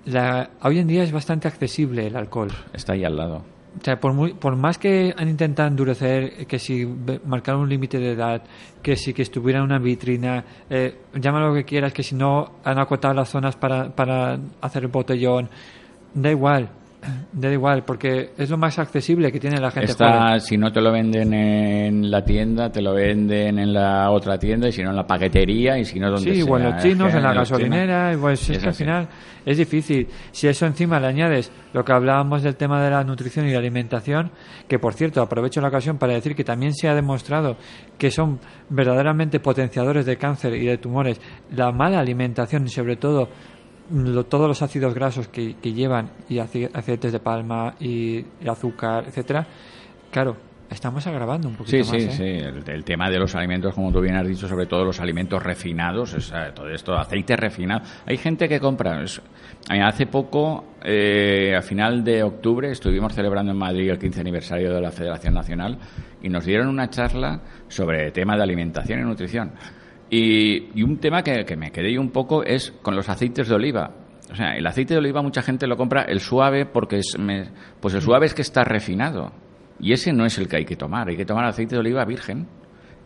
[0.07, 2.51] la, hoy en día es bastante accesible el alcohol.
[2.73, 3.43] Está ahí al lado.
[3.81, 6.85] O sea, por, muy- por más que han intentado endurecer, que si
[7.27, 8.43] marcar un límite de edad,
[8.83, 12.55] que si que estuviera en una vitrina, eh, llámalo lo que quieras, que si no
[12.65, 15.49] han acotado las zonas para, para hacer el botellón,
[16.15, 16.71] da igual,
[17.33, 20.13] da igual, porque es lo más accesible que tiene la gente joven.
[20.13, 24.39] Está, si no te lo venden en la tienda, te lo venden en la otra
[24.39, 26.83] tienda, y si no en la paquetería, y si no donde Sí, igual los Es
[26.83, 29.09] chinos, en la gasolinera, igual es, es que al final
[29.45, 30.09] es difícil.
[30.33, 33.59] Si eso encima le añades lo que hablábamos del tema de la nutrición y la
[33.59, 34.31] alimentación,
[34.67, 37.57] que por cierto aprovecho la ocasión para decir que también se ha demostrado
[37.97, 43.29] que son verdaderamente potenciadores de cáncer y de tumores, la mala alimentación y sobre todo
[43.93, 49.05] lo- todos los ácidos grasos que, que llevan y ace- aceites de palma y, azúcar,
[49.09, 49.47] etcétera,
[50.11, 50.37] claro,
[50.71, 52.03] estamos agravando un poquito Sí, más.
[52.03, 52.11] sí, ¿eh?
[52.43, 52.47] sí.
[52.47, 55.43] El, el tema de los alimentos, como tú bien has dicho, sobre todo los alimentos
[55.43, 57.83] refinados, o sea, todo esto, aceite refinado.
[58.07, 59.03] Hay gente que compra.
[59.03, 64.81] hace poco, eh, a final de octubre, estuvimos celebrando en Madrid el 15 aniversario de
[64.81, 65.79] la Federación Nacional
[66.23, 69.53] y nos dieron una charla sobre tema de alimentación y nutrición.
[70.11, 73.91] Y, y un tema que, me quedé un poco es con los aceites de oliva.
[74.31, 77.49] O sea, el aceite de oliva mucha gente lo compra el suave porque es, me-
[77.81, 79.33] pues el suave es que está refinado.
[79.81, 81.09] Y ese no es el que hay que tomar.
[81.09, 82.47] Hay que tomar aceite de oliva virgen,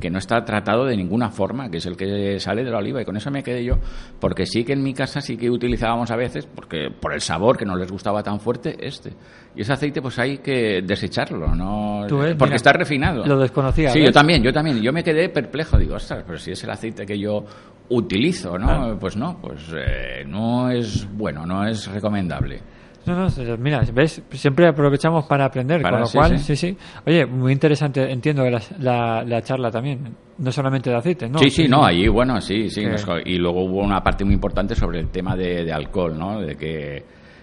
[0.02, 3.00] que no está tratado de ninguna forma, que es el que sale de la oliva.
[3.00, 3.76] Y con eso me quedé yo,
[4.18, 7.56] porque sí que en mi casa sí que utilizábamos a veces, porque por el sabor
[7.56, 9.12] que no les gustaba tan fuerte, este.
[9.54, 12.02] Y ese aceite pues hay que desecharlo, ¿no?
[12.02, 13.24] Ves, porque mira, está refinado.
[13.24, 14.08] lo desconocía, Sí, ¿ves?
[14.08, 14.82] yo también, yo también.
[14.82, 15.78] Yo me quedé perplejo.
[15.78, 17.44] Digo, ostras, pero si es el aceite que yo
[17.90, 18.98] utilizo, ¿no?
[18.98, 22.60] Pues no, pues eh, no es bueno, no es recomendable.
[23.06, 24.22] No, no, mira, ¿ves?
[24.30, 26.56] Siempre aprovechamos para aprender, Para- con lo sí, cual, sí.
[26.56, 26.76] sí, sí.
[27.06, 31.38] Oye, muy interesante, entiendo la, la, la charla también, no solamente de aceite, ¿no?
[31.38, 32.84] sí, sí, no, allí, bueno, sí, sí.
[32.86, 36.16] Nos co- y luego hubo una parte muy importante sobre el tema de, de alcohol,
[36.18, 36.40] ¿no?
[36.40, 37.02] De que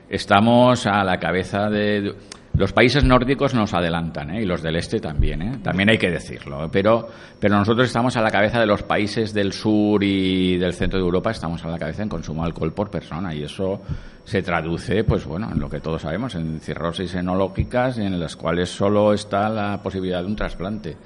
[0.09, 2.13] estamos a la cabeza de...
[2.55, 4.41] Los países nórdicos nos adelantan, ¿eh?
[4.41, 5.59] y los del este también, ¿eh?
[5.63, 6.67] también hay que decirlo.
[6.71, 7.07] Pero,
[7.39, 11.05] pero nosotros estamos a la cabeza de los países del sur y del centro de
[11.05, 13.81] Europa, estamos a la cabeza en consumo de alcohol por persona, y eso
[14.29, 18.69] se traduce, pues bueno, en lo que todos sabemos, en cirrosis enológicas, en las cuales
[18.69, 20.97] solo está la posibilidad de un trasplante.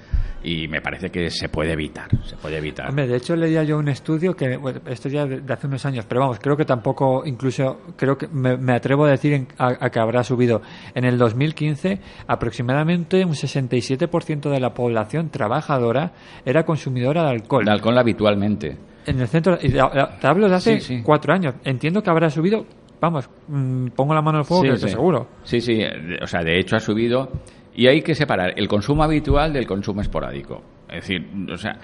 [0.45, 2.89] Y me parece que se puede evitar, se puede evitar.
[2.89, 6.05] Hombre, de hecho leía yo un estudio que, bueno, esto ya de, hace unos años,
[6.05, 9.99] pero vamos, creo que tampoco, incluso, creo que me, atrevo a decir a, a que
[10.01, 10.61] habrá subido.
[10.93, 16.11] En el 2015, aproximadamente un 67% de la población trabajadora
[16.45, 17.63] era consumidora de alcohol.
[17.63, 18.77] El alcohol habitualmente.
[19.05, 21.01] En el centro, te hablo de hace Sí, sí.
[21.03, 21.55] cuatro años.
[21.65, 22.65] Entiendo que habrá subido,
[23.01, 25.27] vamos, mm, pongo la mano al fuego, que estoy seguro.
[25.43, 25.79] Sí, sí,
[26.21, 27.29] o sea, de hecho ha subido
[27.75, 30.61] y hay que separar el consumo habitual del consumo esporádico.
[30.87, 31.77] Es decir, o sea,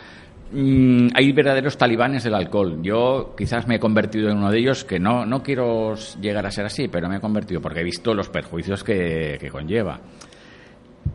[0.51, 2.79] mm, hay verdaderos talibanes del alcohol.
[2.81, 6.51] Yo quizás me he convertido en uno de ellos que no, no quiero llegar a
[6.51, 9.99] ser así, pero me he convertido porque he visto los perjuicios que, conlleva.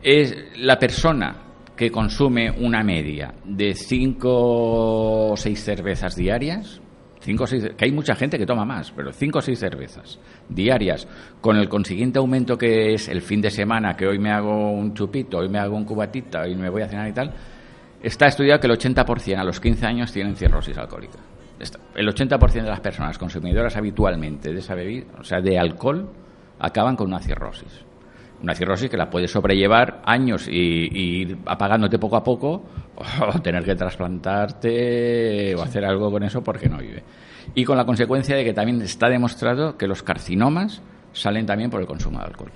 [0.01, 1.37] Es la persona
[1.75, 4.29] que consume una media de cinco
[5.31, 6.81] o seis cervezas diarias,
[7.19, 10.19] cinco o seis, que hay mucha gente que toma más, pero cinco o seis cervezas
[10.47, 11.07] diarias,
[11.41, 14.93] con el consiguiente aumento que es el fin de semana, que hoy me hago un
[14.93, 17.33] chupito, hoy me hago un cubatita, hoy me voy a cenar y tal,
[18.07, 21.17] está estudiado que el 80% a los 15 años tienen cirrosis alcohólica.
[21.95, 26.09] El 80% de las personas consumidoras habitualmente de esa bebida, o sea, de alcohol,
[26.59, 27.83] acaban con una cirrosis.
[28.43, 32.63] Una cirrosis que la puedes sobrellevar años y, y ir apagándote poco a poco
[33.35, 37.03] o tener que trasplantarte o hacer algo con eso porque no vive.
[37.55, 40.81] Y con la consecuencia de que también está demostrado que los carcinomas
[41.13, 42.51] salen también por el consumo de alcohol.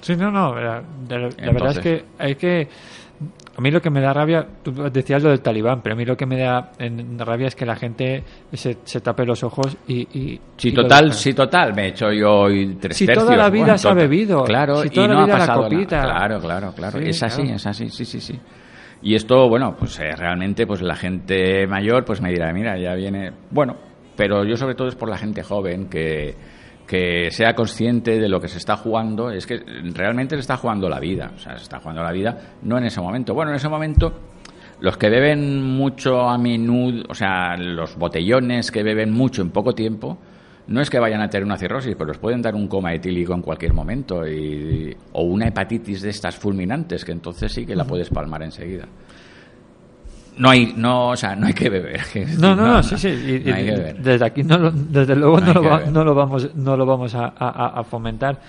[0.00, 2.68] Sí, no, no, la, la- la verdad es que hay que...
[3.56, 6.04] A mí lo que me da rabia, tú decías lo del talibán, pero a mí
[6.04, 9.76] lo que me da en, rabia es que la gente se, se tape los ojos
[9.88, 10.06] y...
[10.64, 11.74] y total, sí, total.
[11.74, 13.36] Me he hecho yo hoy tres Si toda tercios.
[13.36, 15.62] la vida se ha bebido, Claro, si y toda la no ha vida la pasado
[15.64, 16.02] copita.
[16.02, 16.98] Claro, claro, claro.
[17.00, 17.56] Sí, es así, claro.
[17.56, 18.38] es así, sí, sí, sí.
[19.02, 22.94] Y esto, bueno, pues eh, realmente, pues la gente mayor, pues me dirá, mira, ya
[22.94, 23.32] viene.
[23.50, 23.74] Bueno,
[24.16, 26.36] pero yo sobre todo es por la gente joven que
[26.88, 29.58] que sea consciente de lo que se está jugando, es que
[29.94, 32.84] realmente se está jugando la vida, o sea, se está jugando la vida, no en
[32.84, 33.34] ese momento.
[33.34, 34.14] Bueno, en ese momento
[34.80, 39.74] los que beben mucho a menudo, o sea, los botellones que beben mucho en poco
[39.74, 40.18] tiempo,
[40.68, 43.34] no es que vayan a tener una cirrosis, pero les pueden dar un coma etílico
[43.34, 47.84] en cualquier momento y, o una hepatitis de estas fulminantes, que entonces sí que la
[47.84, 48.86] puedes palmar enseguida.
[50.38, 52.00] No hay, no, o sea, no hay que beber.
[52.38, 53.08] No, no, no, sí, sí.
[53.08, 53.96] y- no hay y que beber.
[54.02, 57.14] desde aquí, no lo- desde luego, No lo, va- no lo vamos, no lo vamos
[57.14, 58.40] a, a- a fomentar.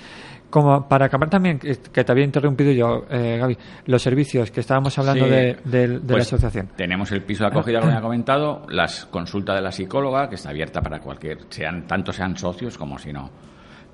[0.50, 4.98] Como para acabar también, que, te había interrumpido yo, eh, Gaby, los servicios que estábamos
[4.98, 6.70] hablando Sí, de, de- de la pues, asociación.
[6.76, 10.50] Tenemos el piso de acogida, como he comentado, las consultas de la psicóloga, que está
[10.50, 13.30] abierta para cualquier, sean tanto sean socios como si no.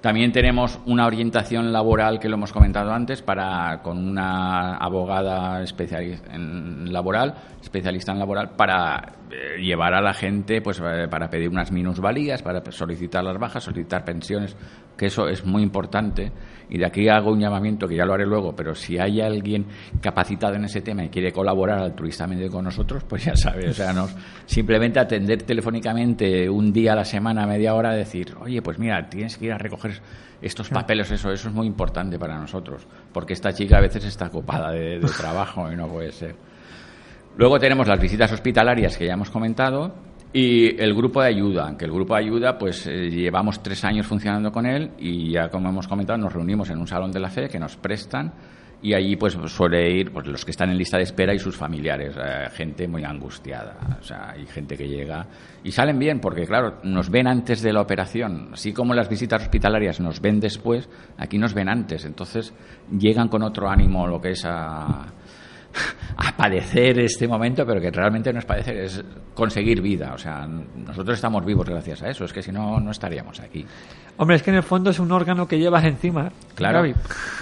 [0.06, 6.32] También tenemos una orientación laboral que lo hemos comentado antes para con una abogada especialista
[6.32, 9.14] en laboral, especialista en laboral para
[9.60, 14.04] llevar a la gente pues eh, para pedir unas minusvalías, para solicitar las bajas, solicitar
[14.04, 14.56] pensiones,
[14.98, 16.32] que eso es muy importante
[16.70, 19.66] y de aquí hago un llamamiento que ya lo haré luego, pero si hay alguien
[20.02, 23.94] capacitado en ese tema y quiere colaborar altruistamente con nosotros, pues ya sabe, o sea,
[23.94, 29.08] nos, simplemente atender telefónicamente un día a la semana, media hora, decir, oye, pues mira,
[29.10, 30.02] tienes que ir a recoger
[30.42, 34.28] estos papeles, eso, eso es muy importante para nosotros, porque esta chica a veces está
[34.28, 36.36] ocupada de, de trabajo y no puede ser.
[37.38, 39.94] Luego tenemos las visitas hospitalarias que ya hemos comentado
[40.32, 44.08] y el grupo de ayuda, que el grupo de ayuda pues eh, llevamos tres años
[44.08, 47.30] funcionando con él y ya como hemos comentado nos reunimos en un salón de la
[47.30, 48.34] fe que nos prestan
[48.82, 51.58] y allí pues suele ir pues, los que están en lista de espera y sus
[51.58, 55.26] familiares, eh, gente muy angustiada, o sea, hay gente que llega
[55.64, 59.42] y salen bien porque claro, nos ven antes de la operación, así como las visitas
[59.42, 60.88] hospitalarias nos ven después,
[61.18, 62.54] aquí nos ven antes, entonces
[62.98, 65.08] llegan con otro ánimo lo que es a
[66.18, 69.04] a padecer este momento, pero que realmente no es padecer, es
[69.34, 70.14] conseguir vida.
[70.14, 73.66] O sea, nosotros estamos vivos gracias a eso, es que si no, no estaríamos aquí.
[74.18, 76.32] Hombre, es que en el fondo es un órgano que llevas encima.
[76.56, 76.94] Claro, Gaby.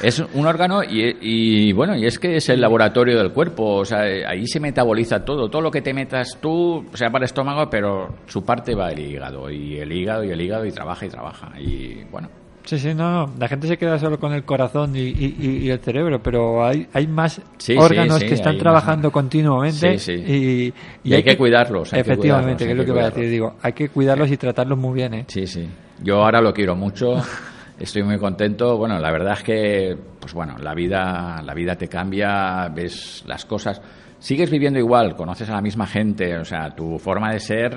[0.01, 3.85] es un órgano y, y, bueno, y es que es el laboratorio del cuerpo, o
[3.85, 7.25] sea, ahí se metaboliza todo, todo lo que te metas tú, o sea, para el
[7.25, 11.05] estómago, pero su parte va el hígado, y el hígado y el hígado y trabaja
[11.05, 12.29] y trabaja, y bueno,
[12.65, 13.33] Sí, sí, no, no.
[13.37, 16.87] La gente se queda solo con el corazón y, y- y- el cerebro, pero hay,
[16.93, 19.13] hay más Sí, órganos sí, sí, que están trabajando más.
[19.13, 22.85] continuamente y, Y hay que cuidarlos, hay que efectivamente, cuidarlos, que hay es lo que
[22.87, 23.29] que voy a decir.
[23.29, 25.25] Digo, hay que cuidarlos y tratarlos muy bien, ¿eh?
[25.27, 25.67] Sí, sí.
[26.01, 27.15] Yo ahora lo quiero mucho.
[27.79, 28.77] Estoy muy contento.
[28.77, 33.45] Bueno, la verdad es que, pues bueno, la vida, la vida te cambia, ves las
[33.45, 33.81] cosas.
[34.23, 37.75] Sigues viviendo igual, conoces a la misma gente, o sea, tu forma de ser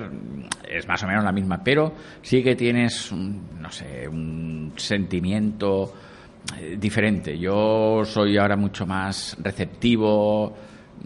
[0.70, 1.92] es más o menos la misma, pero
[2.22, 5.92] sí que tienes, un, no sé, un sentimiento
[6.56, 7.36] eh, diferente.
[7.36, 10.56] Yo soy ahora mucho más receptivo,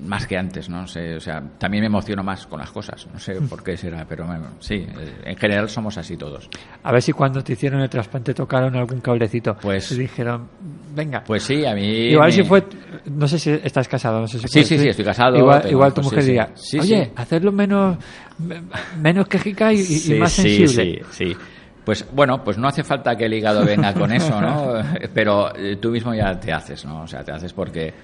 [0.03, 3.19] más que antes, no sé, o sea, también me emociono más con las cosas, no
[3.19, 6.49] sé por qué será, pero bueno, sí, eh, en general somos así todos.
[6.83, 9.57] A ver si cuando te hicieron el trasplante tocaron algún cablecito.
[9.61, 10.49] Pues- dijeron,
[10.95, 11.23] venga.
[11.25, 11.87] Pues sí, a mí.
[12.11, 12.65] Igual me- si fue,
[13.07, 15.69] no sé si estás casado, no sé si Sí, sí, sí, estoy casado, Igual, tu
[15.69, 16.27] hijos, mujer sí, sí.
[16.33, 17.11] diría, Sí, oye, sí.
[17.17, 17.99] hacerlo menos,
[18.39, 18.63] me-
[19.01, 21.05] menos quejica y, Sí, más sí, sensible.
[21.11, 21.37] Sí, sí.
[21.85, 24.75] Pues bueno, pues no hace falta que el hígado venga con eso, ¿no?
[25.15, 27.03] Pero eh, tú mismo ya te haces, ¿no?
[27.03, 27.95] O sea, te haces porque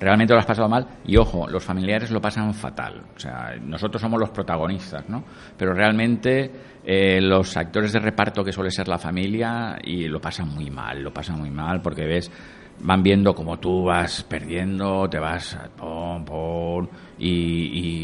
[0.00, 3.02] realmente lo has pasado mal y ojo, los familiares lo pasan fatal.
[3.14, 5.24] O sea, nosotros somos los protagonistas, ¿no?
[5.56, 6.50] Pero realmente
[6.84, 11.02] eh, los actores de reparto que suele ser la familia y lo pasan muy mal,
[11.02, 12.30] lo pasan muy mal porque ves
[12.80, 17.30] van viendo como tú vas perdiendo, te vas pom, pom, y,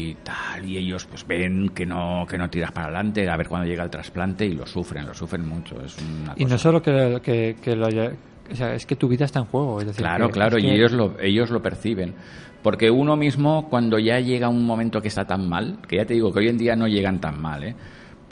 [0.09, 3.47] y tal, y ellos pues ven que no, que no tiras para adelante, a ver
[3.47, 5.79] cuando llega el trasplante y lo sufren, lo sufren mucho.
[5.83, 8.11] Es una Y no solo que, que, que lo haya-
[8.51, 9.79] o sea, es que tu vida está en juego.
[9.79, 12.13] Es decir, Claro, que- claro, es y ellos lo, ellos lo perciben.
[12.61, 16.13] Porque uno mismo, cuando ya llega un momento que está tan mal, que ya te
[16.13, 17.75] digo que hoy en día no llegan tan mal, ¿eh?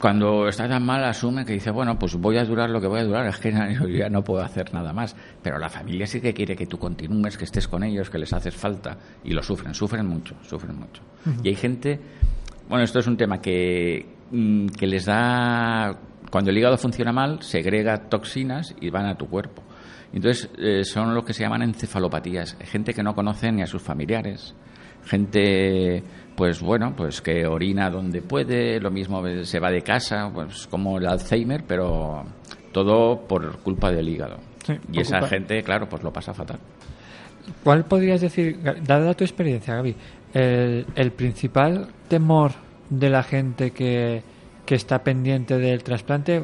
[0.02, 2.98] Cuando está tan mal, asume que dice, bueno, pues voy a durar lo que voy
[2.98, 5.14] a durar, es que ya no puedo hacer nada más.
[5.40, 8.32] Pero la familia sí que quiere que tú continúes, que estés con ellos, que les
[8.32, 11.04] haces falta, y lo sufren, sufren mucho, sufren mucho.
[11.44, 12.00] Y hay gente,
[12.68, 15.96] bueno, esto es un tema que, mm, que les da,
[16.32, 19.62] cuando el hígado funciona mal, segrega toxinas y van a tu cuerpo.
[20.12, 22.56] Entonces, eh, son lo que se llaman encefalopatías.
[22.62, 24.52] Gente que no conoce ni a sus familiares.
[25.04, 26.02] Gente,
[26.36, 30.98] pues bueno, pues que orina donde puede, lo mismo se va de casa, pues como
[30.98, 32.24] el Alzheimer, pero
[32.72, 34.38] todo por culpa del hígado.
[34.64, 36.58] Sí, y esa culpa- gente, claro, pues lo pasa fatal.
[37.64, 39.96] ¿Cuál podrías decir, dada tu experiencia, Gaby,
[40.32, 42.52] el, el principal temor
[42.88, 44.22] de la gente que,
[44.64, 46.42] que está pendiente del trasplante?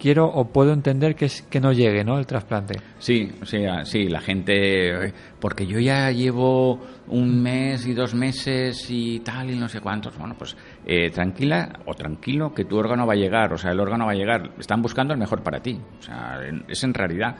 [0.00, 2.18] Quiero o puedo entender que es que no llegue, ¿no?
[2.18, 2.78] El trasplante.
[3.00, 6.80] Sí, sí, sí, la gente, porque yo ya llevo
[7.10, 10.16] un mes y dos meses y tal y no sé cuántos.
[10.18, 13.80] Bueno, pues eh, tranquila o tranquilo que tu órgano va a llegar, o sea, el
[13.80, 14.52] órgano va a llegar.
[14.58, 17.36] Están buscando el mejor para ti, o sea, es en realidad.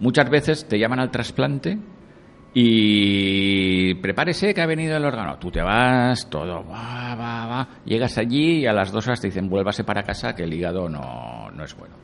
[0.00, 1.78] Muchas veces te llaman al trasplante
[2.52, 5.38] y prepárese que ha venido el órgano.
[5.38, 7.68] Tú te vas, todo, va, va, va.
[7.84, 10.88] Llegas allí y a las dos horas te dicen, vuélvase para casa que el hígado
[10.88, 11.96] no, no es bueno.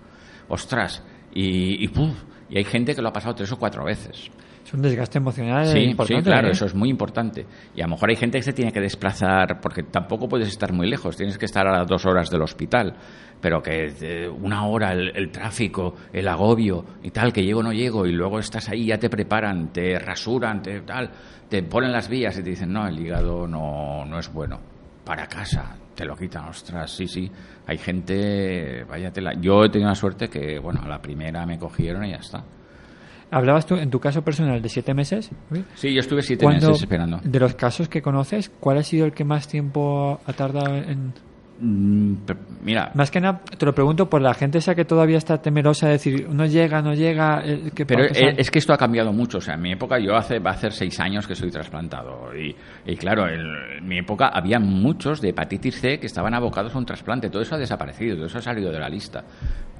[0.48, 1.02] Ostras,
[1.34, 2.14] y, y, ¡puf!
[2.50, 4.30] y hay gente que lo ha pasado tres o cuatro veces.
[4.64, 6.22] Es un desgaste emocional Sí, importante.
[6.22, 6.52] sí, claro, ¿eh?
[6.52, 7.44] eso es muy importante.
[7.74, 10.72] Y a lo mejor hay gente que se tiene que desplazar, porque tampoco puedes estar
[10.72, 12.94] muy lejos, tienes que estar a las dos horas del hospital,
[13.40, 17.62] pero que eh, una hora el, el tráfico, el agobio y tal, que llego o
[17.64, 21.10] no llego, y luego estás ahí, ya te preparan, te rasuran, te tal,
[21.48, 24.60] te ponen las vías y te dicen, no, el hígado no, no es bueno.
[25.04, 27.28] Para casa, te lo quitan, ostras, sí, sí.
[27.66, 29.32] Hay gente, váyatela.
[29.40, 32.44] Yo he tenido la suerte que, bueno, a la primera me cogieron y ya está.
[33.32, 35.30] Hablabas tú, en tu caso personal, de siete meses.
[35.74, 37.18] Sí, yo estuve siete ¿Cuándo- meses esperando.
[37.24, 41.12] De los casos que conoces, ¿cuál ha sido el que más tiempo ha tardado en...?
[41.64, 42.14] Mm,
[42.64, 45.86] Mira, Más que nada, te lo pregunto por la gente esa que todavía está temerosa
[45.86, 47.40] de decir, no llega, no llega...
[47.44, 48.30] eh, ¿qué pero pasar?
[48.30, 49.38] es, es que esto ha cambiado mucho.
[49.38, 52.30] O sea, en mi época, yo hace, va a hacer seis años que soy trasplantado.
[52.36, 52.54] Y,
[52.84, 53.40] y claro, en,
[53.78, 57.30] en mi época había muchos de hepatitis C que estaban abocados a un trasplante.
[57.30, 59.22] Todo eso ha desaparecido, todo eso ha salido de la lista.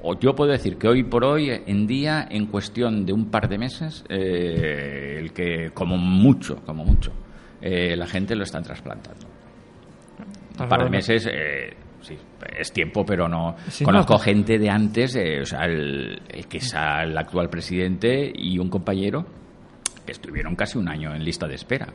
[0.02, 3.48] O yo puedo decir que hoy por hoy, en día, en cuestión de un par
[3.48, 7.12] de meses, eh, el que, como mucho, como mucho,
[7.60, 9.26] eh, la gente lo están trasplantando.
[10.60, 12.16] Un par de meses, eh, sí,
[12.58, 13.56] es tiempo, pero no.
[13.68, 17.48] Sí, Conozco no, gente de antes, eh, o sea, el, el que es el actual
[17.48, 19.24] presidente y un compañero
[20.06, 21.86] estuvieron casi un año en lista de espera.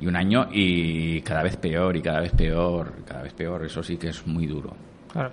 [0.00, 3.64] Y un año y cada vez peor y cada vez peor, cada vez peor.
[3.64, 4.74] Eso sí que es muy duro.
[5.10, 5.32] Claro.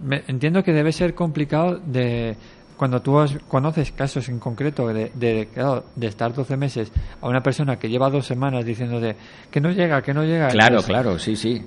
[0.00, 2.36] Me- entiendo que debe ser complicado de
[2.76, 6.92] cuando tú has- conoces casos en concreto de, de, claro, de estar 12 meses
[7.22, 9.16] a una persona que lleva dos semanas diciéndote
[9.50, 10.48] que no llega, que no llega.
[10.48, 11.64] Claro, Entonces, claro, sí, sí.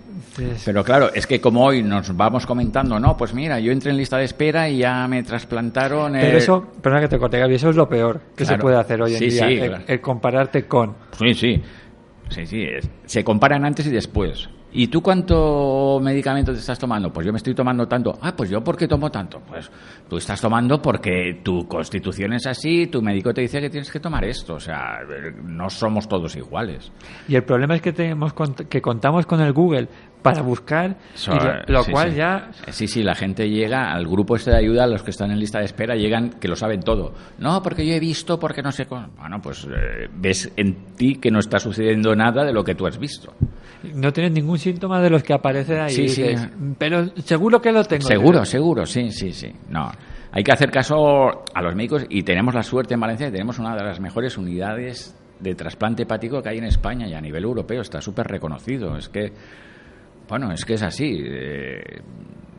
[0.63, 3.97] Pero claro, es que como hoy nos vamos comentando, no, pues mira, yo entré en
[3.97, 6.11] lista de espera y ya me trasplantaron.
[6.13, 8.77] Pero el- eso, perdona que te corte, Gaby, eso es lo peor que se puede
[8.77, 9.83] hacer hoy en Sí, día, sí, el, claro.
[9.87, 10.93] el compararte con.
[11.17, 11.63] Sí, sí.
[12.29, 12.61] Sí, sí.
[12.63, 14.47] es- Se comparan antes y después.
[14.71, 17.11] ¿Y tú cuánto medicamento te estás tomando?
[17.11, 18.17] Pues yo me estoy tomando tanto.
[18.21, 19.41] Ah, pues yo ¿por qué tomo tanto?
[19.47, 19.69] Pues
[20.07, 23.99] tú estás tomando porque tu constitución es así, tu médico te dice que tienes que
[23.99, 24.55] tomar esto.
[24.55, 24.99] O sea,
[25.43, 26.91] no somos todos iguales.
[27.27, 28.33] Y el problema es que tenemos
[28.69, 29.87] que contamos con el Google
[30.21, 30.97] para buscar,
[31.27, 32.17] y lo, lo sí, cual sí.
[32.17, 35.39] ya Sí, sí, la gente llega al grupo este de ayuda, los que están en
[35.39, 37.13] lista de espera, llegan que lo saben todo.
[37.37, 39.07] No, porque yo he visto, porque no sé cómo.
[39.17, 42.85] Bueno, pues eh, ves en ti que no está sucediendo nada de lo que tú
[42.85, 43.33] has visto.
[43.93, 45.91] no tienes ningún síntoma de los que aparecen ahí.
[45.91, 46.23] Sí, sí.
[46.77, 48.07] Pero seguro que lo tengo.
[48.07, 49.51] Seguro, seguro, sí, sí, sí.
[49.69, 49.91] No,
[50.31, 53.57] hay que hacer caso a los médicos y tenemos la suerte en Valencia que tenemos
[53.57, 57.43] una de las mejores unidades de trasplante hepático que hay en España y a nivel
[57.43, 58.97] europeo está súper reconocido.
[58.97, 59.31] Es que,
[60.29, 61.21] bueno, es que es así.
[61.25, 62.01] eh,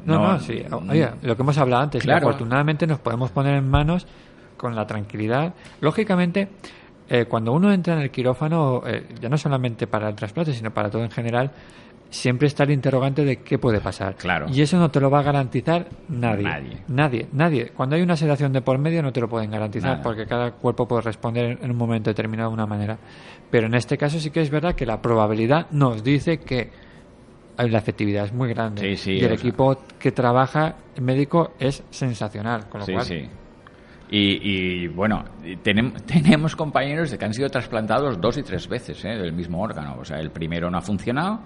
[0.04, 0.62] No, no, sí.
[0.90, 2.28] Oye, lo que hemos hablado antes, Claro.
[2.28, 4.06] afortunadamente nos podemos poner en manos
[4.56, 5.54] con la tranquilidad.
[5.80, 6.48] Lógicamente,
[7.08, 10.70] eh, cuando uno entra en el quirófano, eh, ya no solamente para el trasplante, sino
[10.72, 11.50] para todo en general,
[12.08, 14.16] siempre está el interrogante de qué puede pasar.
[14.16, 14.46] Claro.
[14.52, 16.42] Y eso no te lo va a garantizar nadie.
[16.44, 16.76] Nadie.
[16.88, 17.70] Nadie, nadie.
[17.76, 20.02] Cuando hay una sedación de por medio no te lo pueden garantizar Nada.
[20.02, 22.98] porque cada cuerpo puede responder en un momento determinado de una manera.
[23.50, 26.70] Pero en este caso sí que es verdad que la probabilidad nos dice que
[27.68, 28.80] la efectividad es muy grande.
[28.82, 32.68] Sí, sí, y el sea- equipo que trabaja el médico es sensacional.
[32.68, 33.28] Con lo Sí, cual, sí.
[34.12, 34.50] Y,
[34.84, 39.16] y, bueno, y tenem- tenemos compañeros que han sido trasplantados dos y tres veces ¿eh?
[39.16, 39.96] del mismo órgano.
[40.00, 41.40] O sea, el primero no ha funcionado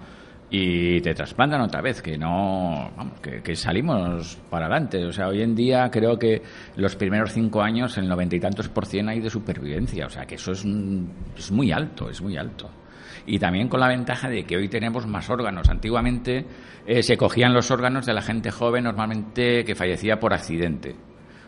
[0.49, 5.03] y te trasplantan otra vez, que no, vamos, que, que salimos para adelante.
[5.05, 6.41] O sea, hoy en día creo que
[6.75, 10.05] los primeros cinco años, el noventa y tantos por cien hay de supervivencia.
[10.07, 12.69] O sea, que eso es, un- es muy alto, es muy alto.
[13.27, 15.69] Y también con la ventaja de que hoy tenemos más órganos.
[15.69, 16.45] Antiguamente
[16.85, 20.95] eh, se cogían los órganos de la gente joven normalmente que fallecía por accidente.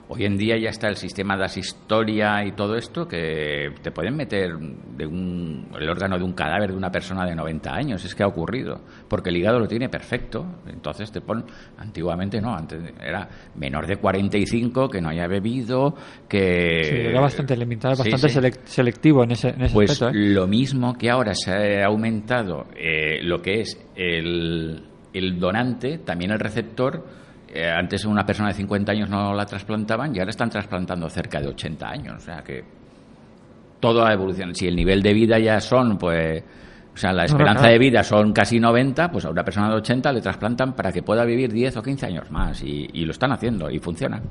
[0.09, 4.15] Hoy en día ya está el sistema de asistoria y todo esto que te pueden
[4.15, 8.05] meter de un, el órgano de un cadáver de una persona de 90 años.
[8.05, 8.79] Es que ha ocurrido.
[9.09, 10.45] Porque el hígado lo tiene perfecto.
[10.65, 11.43] Entonces te ponen.
[11.77, 12.55] Antiguamente no.
[12.55, 15.93] Antes era menor de 45, que no haya bebido,
[16.29, 16.83] que.
[16.83, 18.51] sí, era bastante limitado, bastante sí.
[18.65, 20.09] selectivo en ese, en ese Pues aspecto.
[20.17, 20.33] ¿eh?
[20.33, 24.83] lo mismo que ahora se ha aumentado eh, lo que es el,
[25.13, 27.26] el donante, también el receptor.
[27.57, 31.41] Eh, antes una persona de 50 años no la trasplantaban y ahora están trasplantando cerca
[31.41, 32.15] de 80 años.
[32.17, 32.63] O sea que
[33.79, 34.53] toda evolución.
[34.53, 36.43] Si el nivel de vida ya son, pues.
[36.93, 39.75] O sea, la no, esperanza de vida son casi 90, pues a una persona de
[39.75, 42.61] 80 le trasplantan para que pueda vivir 10 o 15 años más.
[42.61, 44.21] Y, y lo están haciendo y funciona.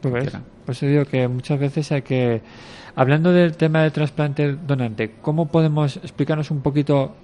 [0.00, 0.24] ¿Tú ves?
[0.24, 0.44] funciona.
[0.64, 2.42] Por eso digo que muchas veces hay que.
[2.94, 7.14] Hablando del tema del trasplante donante, ¿cómo podemos explicarnos un poquito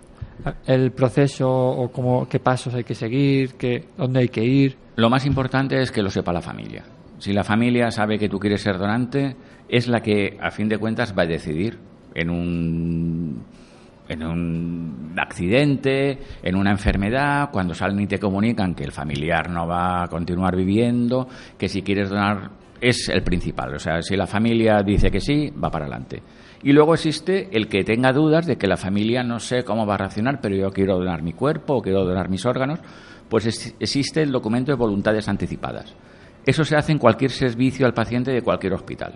[0.67, 4.77] el proceso o cómo, qué pasos hay que seguir, qué, dónde hay que ir?
[4.97, 6.85] Lo más importante es que lo sepa la familia.
[7.19, 9.37] Si la familia sabe que tú quieres ser donante,
[9.69, 11.79] es la que, a fin de cuentas, va a decidir
[12.15, 13.43] en un,
[14.09, 19.67] en un accidente, en una enfermedad, cuando salen y te comunican que el familiar no
[19.67, 23.75] va a continuar viviendo, que si quieres donar es el principal.
[23.75, 26.21] O sea, si la familia dice que sí, va para adelante.
[26.63, 29.95] Y luego existe el que tenga dudas de que la familia no sé cómo va
[29.95, 32.79] a reaccionar, pero yo quiero donar mi cuerpo o quiero donar mis órganos,
[33.29, 35.95] pues es- existe el documento de voluntades anticipadas.
[36.47, 39.15] Eso se hace en cualquier servicio al paciente de cualquier hospital.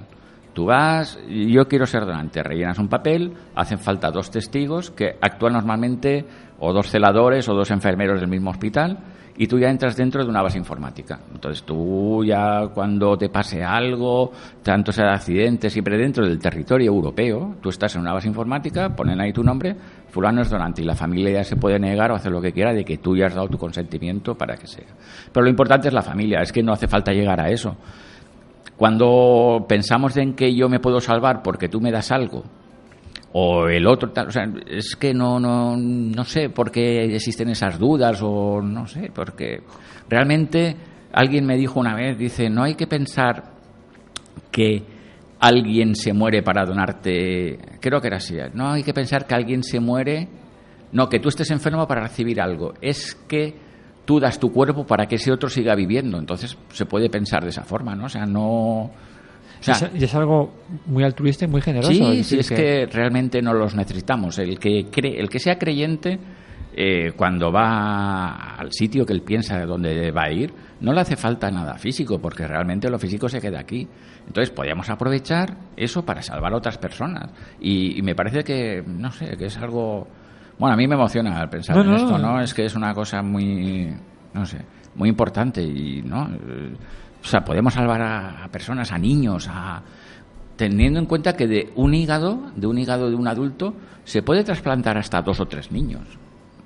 [0.55, 5.53] Tú vas, yo quiero ser donante, rellenas un papel, hacen falta dos testigos que actúan
[5.53, 6.24] normalmente
[6.59, 8.99] o dos celadores o dos enfermeros del mismo hospital
[9.39, 11.20] y tú ya entras dentro de una base informática.
[11.32, 14.32] Entonces tú ya cuando te pase algo,
[14.62, 18.95] tanto sea de accidente, siempre dentro del territorio europeo, tú estás en una base informática,
[18.95, 19.76] ponen ahí tu nombre,
[20.11, 22.72] fulano es donante y la familia ya se puede negar o hacer lo que quiera
[22.72, 24.87] de que tú ya has dado tu consentimiento para que sea.
[25.32, 27.76] Pero lo importante es la familia, es que no hace falta llegar a eso.
[28.76, 32.45] Cuando pensamos en que yo me puedo salvar porque tú me das algo,
[33.39, 37.51] o el otro tal, o sea, es que no, no, no sé por qué existen
[37.51, 39.62] esas dudas, o no sé, porque
[40.09, 40.74] realmente
[41.12, 43.53] alguien me dijo una vez, dice, no hay que pensar
[44.51, 44.82] que
[45.39, 49.62] alguien se muere para donarte, creo que era así, no hay que pensar que alguien
[49.62, 50.28] se muere,
[50.93, 53.55] no, que tú estés enfermo para recibir algo, es que
[54.07, 57.51] tú das tu cuerpo para que ese otro siga viviendo, entonces se puede pensar de
[57.51, 58.07] esa forma, ¿no?
[58.07, 58.93] O sea, no...
[59.75, 60.53] sea, es, y es algo
[60.87, 61.93] muy altruista y muy generoso.
[61.93, 64.39] Sí, sí, es que realmente no los necesitamos.
[64.39, 66.19] El que, cree, el que sea creyente,
[66.75, 71.17] eh, cuando va al sitio que él piensa dónde va a ir, no le hace
[71.17, 73.89] falta nada físico, porque realmente lo físico se queda aquí.
[74.27, 77.31] Entonces, podríamos aprovechar eso para salvar a otras personas.
[77.61, 80.07] Y, y me parece que, no sé, que es algo...
[80.59, 81.97] Bueno, a mí me emociona al pensar No, en no.
[81.97, 82.41] esto, ¿no?
[82.41, 83.95] Es que es una cosa muy,
[84.35, 84.59] no sé,
[84.95, 86.29] muy importante y, ¿no?
[87.27, 89.83] O sea, podemos salvar a, a personas, a niños, a
[90.57, 93.74] teniendo en cuenta que de un hígado, de un hígado de un adulto,
[94.05, 96.03] se puede trasplantar hasta dos o tres niños.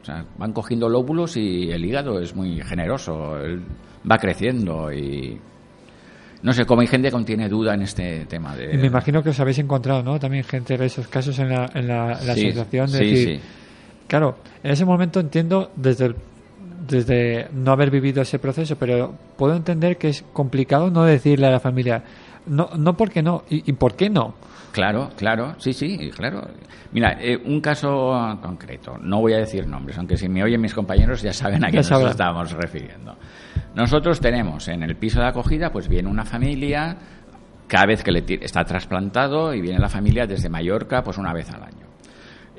[0.03, 3.63] O sea, van cogiendo lóbulos y el hígado es muy generoso, él
[4.09, 5.39] va creciendo y
[6.43, 8.87] no sé, como hay gente que aún tiene duda en este tema de Y me
[8.87, 10.19] imagino que os habéis encontrado, ¿no?
[10.19, 13.05] También gente de esos casos en la, en la, en la Sí, asociación de sí,
[13.05, 13.41] decir, sí.
[14.09, 16.17] claro, en ese momento entiendo desde el-
[16.87, 21.51] desde no haber vivido ese proceso, pero puedo entender que es complicado no decirle a
[21.51, 22.03] la familia,
[22.47, 24.35] no, no porque no, y, y por qué no.
[24.73, 26.47] Claro, claro, sí, sí, claro.
[26.93, 30.75] Mira, eh, un caso concreto, no voy a decir nombres, aunque si me oyen mis
[30.75, 33.17] compañeros ya saben a qué nos estamos refiriendo.
[33.75, 36.97] Nosotros tenemos en el piso de acogida, pues viene una familia,
[37.69, 41.51] cada vez que le está trasplantado y viene la familia desde Mallorca, pues una vez
[41.51, 41.80] al año.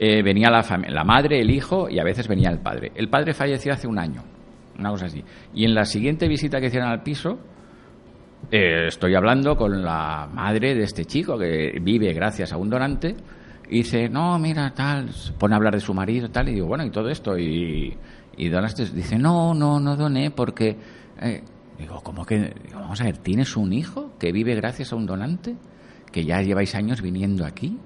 [0.03, 2.91] Eh, venía la, madre, el hijo y a veces venía el padre.
[2.95, 4.23] El padre falleció hace un año,
[4.79, 5.23] una cosa así.
[5.53, 7.37] Y en la siguiente visita que hicieron al piso,
[8.49, 13.15] eh, estoy hablando con la madre de este chico que vive gracias a un donante
[13.69, 16.83] y dice, no, mira, tal, pone a hablar de su marido, tal, y digo, bueno,
[16.83, 17.95] y todo esto, y,
[18.37, 20.77] y donaste, dice, no, no, no doné porque,
[21.21, 21.43] eh,
[21.77, 25.05] digo, ¿cómo que, digo, vamos a ver, ¿tienes un hijo que vive gracias a un
[25.05, 25.57] donante?
[26.11, 27.77] Que ya lleváis años viniendo aquí.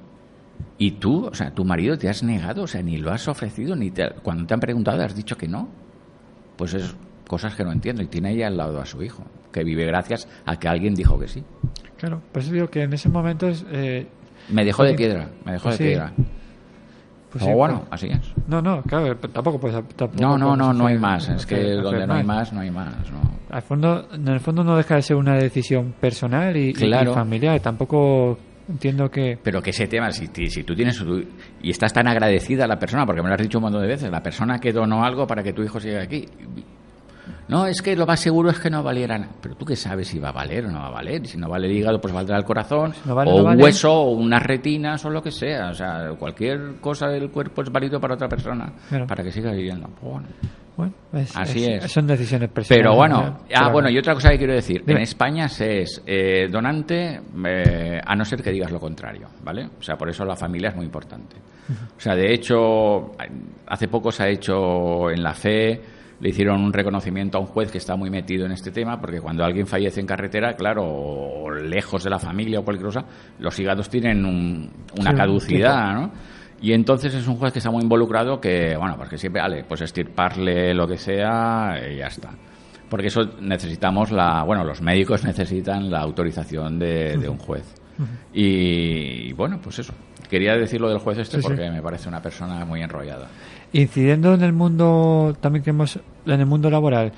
[0.78, 3.76] Y tú, o sea, tu marido te has negado, o sea, ni lo has ofrecido,
[3.76, 5.70] ni te, cuando te han preguntado has dicho que no.
[6.58, 6.96] Pues es
[7.28, 8.02] cosas que no entiendo.
[8.02, 11.18] Y tiene ahí al lado a su hijo, que vive gracias a que alguien dijo
[11.20, 11.44] que sí.
[11.98, 13.66] Claro, por eso digo que en ese momento es...
[13.72, 14.08] eh,
[14.50, 15.90] Me dejó de Pues piedra, me dejó Pues de sí.
[15.92, 16.12] piedra.
[17.32, 18.34] pues o sí, bueno, pues- así es.
[18.48, 19.76] No, no, claro, tampoco puedes...
[19.96, 21.28] tampoco No, no, no, no hay más.
[21.30, 22.94] Es que hacer- donde hacer no hay más, no hay más.
[23.12, 23.36] No.
[23.50, 27.12] Al fondo, en el fondo no deja de ser una decisión personal y- Claro.
[27.12, 27.60] y familiar.
[27.62, 28.38] Tampoco
[28.70, 29.38] entiendo que...
[29.42, 31.04] Pero que ese tema, si, si tú tienes
[31.62, 33.88] y estás tan agradecida a la persona, porque me lo has dicho un montón de
[33.88, 36.26] veces, la persona que donó algo para que tu hijo siga aquí.
[37.48, 39.32] No, es que lo más seguro es que no valiera nada.
[39.40, 41.28] Pero tú qué sabes si va a valer o no va a valer.
[41.28, 43.94] Si no vale el hígado, pues valdrá el corazón, no vale, o no un hueso,
[43.94, 45.70] o unas retinas, o lo que sea.
[45.70, 49.06] O sea, cualquier cosa del cuerpo es válido para otra persona, Claro.
[49.06, 49.88] para que siga viviendo.
[50.02, 50.26] Bueno.
[50.78, 51.90] Bueno, es- Así es.
[51.92, 52.84] Son decisiones personales.
[52.84, 53.28] Pero bueno, ¿no?
[53.28, 53.72] ah, Claro.
[53.72, 54.98] bueno, y otra cosa que quiero decir, Dime.
[55.00, 59.70] en España se es eh, donante eh, a no ser que digas lo contrario, ¿vale?
[59.80, 61.38] O sea, por eso la familia es muy importante.
[61.98, 63.12] O sea, de hecho,
[63.68, 65.82] hace poco se ha hecho en la fe,
[66.20, 69.20] le hicieron un reconocimiento a un juez que está muy metido en este tema, porque
[69.20, 73.06] cuando alguien fallece en carretera, claro, o lejos de la familia o cualquier cosa,
[73.40, 74.70] los hígados tienen un-
[75.00, 76.12] una Sí, caducidad, ¿no?
[76.66, 79.82] Y entonces es un juez que está muy involucrado que, bueno, porque siempre, vale, pues
[79.82, 82.32] estirparle lo que sea y ya está.
[82.90, 87.72] Porque eso necesitamos la, bueno, los médicos necesitan la autorización de, de un juez.
[88.34, 89.94] Y, bueno, pues eso.
[90.28, 91.48] Quería decir lo del juez este Sí, sí.
[91.50, 93.28] porque me parece una persona muy enrollada.
[93.72, 97.12] Incidiendo en el mundo, también que hemos, en el mundo laboral,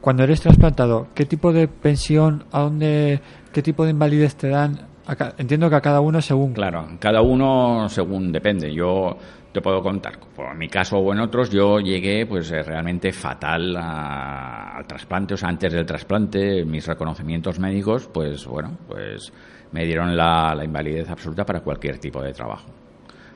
[0.00, 3.20] cuando eres trasplantado, ¿qué tipo de pensión, a dónde,
[3.52, 4.91] qué tipo de invalidez te dan?
[5.38, 6.52] Entiendo que a cada uno según.
[6.52, 8.72] Claro, cada uno según depende.
[8.72, 9.16] Yo
[9.52, 13.76] te puedo contar, por mi caso o en otros, yo llegué pues eh, realmente fatal
[13.76, 19.32] a- al trasplante, o sea, antes del trasplante, mis reconocimientos médicos, pues bueno, pues
[19.72, 22.68] me dieron la, la invalidez absoluta para cualquier tipo de trabajo.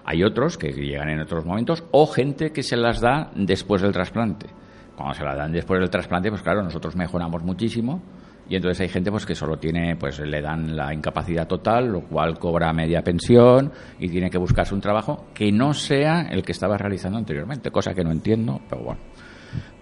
[0.04, 3.92] Hay otros que llegan en otros momentos o gente que se las da después del
[3.92, 4.46] trasplante.
[4.96, 8.00] Cuando se las dan después del trasplante, pues claro, nosotros mejoramos muchísimo
[8.48, 12.02] y entonces hay gente pues que solo tiene, pues le dan la incapacidad total, lo
[12.02, 16.52] cual cobra media pensión y tiene que buscarse un trabajo que no sea el que
[16.52, 19.00] estaba realizando anteriormente, cosa que no entiendo, pero bueno.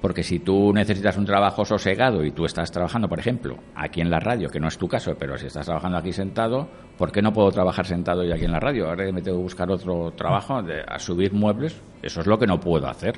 [0.00, 4.10] Porque si tú necesitas un trabajo sosegado y tú estás trabajando, por ejemplo, aquí en
[4.10, 7.22] la radio, que no es tu caso, pero si estás trabajando aquí sentado, ¿por qué
[7.22, 8.88] no puedo trabajar sentado y aquí en la radio?
[8.88, 11.80] Ahora me tengo que buscar otro trabajo de, a subir muebles.
[12.02, 13.14] Eso es lo que no puedo hacer.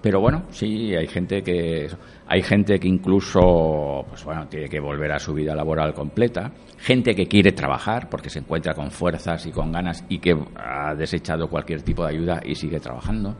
[0.00, 1.88] Pero bueno, sí, hay gente que
[2.26, 7.14] hay gente que incluso pues bueno, tiene que volver a su vida laboral completa, gente
[7.14, 11.48] que quiere trabajar porque se encuentra con fuerzas y con ganas y que ha desechado
[11.48, 13.34] cualquier tipo de ayuda y sigue trabajando.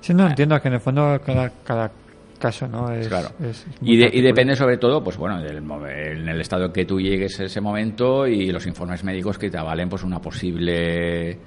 [0.00, 1.90] Sí, no, entiendo que en el fondo cada, cada
[2.38, 2.90] caso, ¿no?
[2.90, 3.28] Es, Claro.
[3.42, 4.22] es Y, de- y particular.
[4.34, 7.60] depende sobre todo, pues bueno, del en el estado en que tú llegues en ese
[7.60, 11.38] momento y los informes médicos que te avalen pues una posible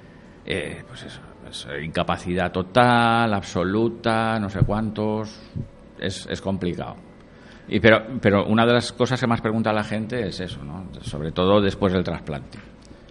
[0.46, 5.40] eh, pues eso, pues, incapacidad total, absoluta, no sé cuántos.
[5.98, 6.96] Es, es complicado.
[7.68, 10.86] Y pero, pero una de las cosas que más pregunta la gente es eso, ¿no?
[11.00, 12.58] Sobre todo después del trasplante.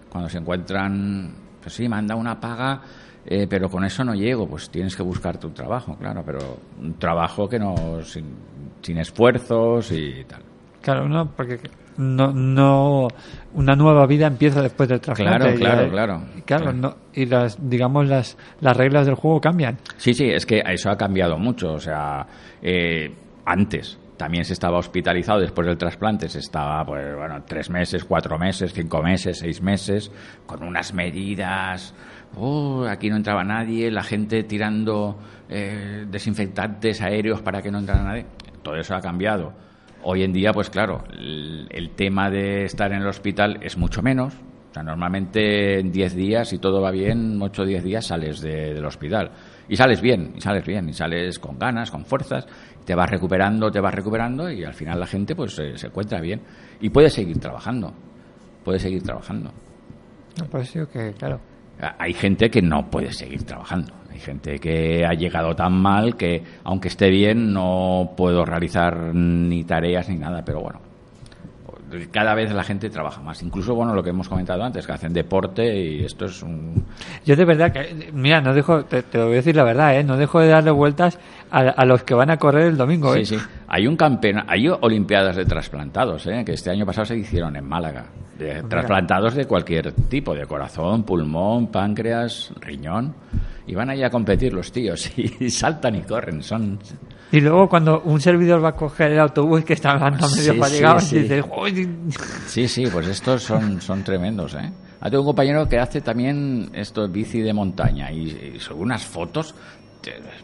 [0.09, 2.81] Cuando se encuentran, pues sí, manda una paga,
[3.25, 6.93] eh, pero con eso no llego, pues tienes que buscarte un trabajo, claro, pero un
[6.99, 10.52] trabajo que no, sin esfuerzos y tal.
[10.83, 11.59] Claro, no, porque
[11.97, 13.07] no, no,
[13.53, 15.55] una nueva vida empieza después del trasplante.
[15.55, 16.21] Claro, claro, claro.
[16.37, 19.77] y claro, no- y las, digamos, las, las reglas del juego cambian.
[19.97, 21.73] Sí, sí, es que eso ha cambiado mucho.
[21.73, 22.27] O sea,
[22.61, 23.11] eh,
[23.45, 28.37] antes también se estaba hospitalizado después del trasplante, se estaba, pues, bueno, tres meses, cuatro
[28.37, 30.11] meses, cinco meses, seis meses,
[30.45, 31.93] con unas medidas.
[32.37, 35.17] "Oh, aquí no entraba nadie, la gente tirando
[35.49, 38.25] eh, desinfectantes aéreos para que no entrara nadie.
[38.63, 39.53] Todo eso ha cambiado.
[40.03, 44.01] Hoy en día, pues claro, el, el tema de estar en el hospital es mucho
[44.01, 44.33] menos.
[44.33, 48.41] O sea, normalmente en 10 días, si todo va bien, 8 o 10 días sales
[48.41, 49.31] de- del hospital.
[49.69, 52.47] Y sales bien, y sales bien, y sales con ganas, con fuerzas,
[52.83, 56.19] te vas recuperando, te vas recuperando, y al final la gente pues eh, se encuentra
[56.19, 56.41] bien.
[56.81, 57.93] Y puede seguir trabajando,
[58.63, 59.51] puede seguir trabajando.
[60.39, 61.39] No, Pues digo que, claro.
[61.99, 63.93] Hay gente que no puede seguir trabajando.
[64.13, 69.63] Hay gente que ha llegado tan mal que, aunque esté bien, no puedo realizar ni
[69.63, 70.43] tareas ni nada.
[70.45, 70.79] Pero bueno,
[72.11, 73.41] cada vez la gente trabaja más.
[73.41, 76.85] Incluso, bueno, lo que hemos comentado antes, que hacen deporte y esto es un...
[77.25, 80.03] Yo de verdad que, mira, no dejo, te, te voy a decir la verdad, ¿eh?
[80.03, 81.19] no dejo de darle vueltas
[81.51, 83.15] a, a los que van a correr el domingo.
[83.15, 83.25] ¿eh?
[83.25, 83.43] Sí, sí.
[83.67, 86.43] Hay un campeonato, hay olimpiadas de trasplantados, ¿eh?
[86.45, 88.05] que este año pasado se hicieron en Málaga.
[88.37, 93.13] De trasplantados de cualquier tipo, de corazón, pulmón, páncreas, riñón.
[93.65, 96.43] Y van ahí a competir los tíos y saltan y corren.
[96.43, 96.77] Son
[97.31, 100.59] Y luego cuando un servidor va a coger el autobús que está hablando medio Sí,
[100.59, 101.19] para sí, llegar, sí.
[101.19, 101.89] dices, "Uy".
[102.47, 104.71] Sí, sí, pues estos son, son tremendos, ¿eh?
[105.01, 109.03] Ah, tengo un compañero que hace también esto bici de montaña y, y sube unas
[109.05, 109.53] fotos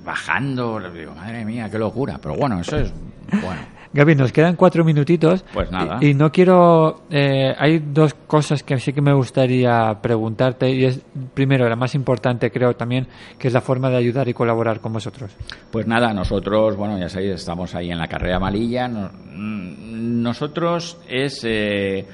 [0.04, 2.18] bajando, digo, madre mía, qué locura.
[2.22, 2.94] Pero bueno, eso es
[3.30, 3.62] bueno.
[3.92, 5.44] Gaby, nos quedan cuatro minutitos.
[5.54, 5.98] Pues nada.
[6.02, 7.02] Y, y no quiero.
[7.10, 10.70] eh, hay dos cosas que sí que me gustaría preguntarte.
[10.72, 11.02] Y es,
[11.34, 14.94] primero, la más importante, creo también, que es la forma de ayudar y colaborar con
[14.94, 15.32] vosotros.
[15.72, 18.88] Pues nada, nosotros, bueno, ya sabéis, estamos ahí en la carrera Malilla.
[18.88, 22.06] No- mm, nosotros es eh,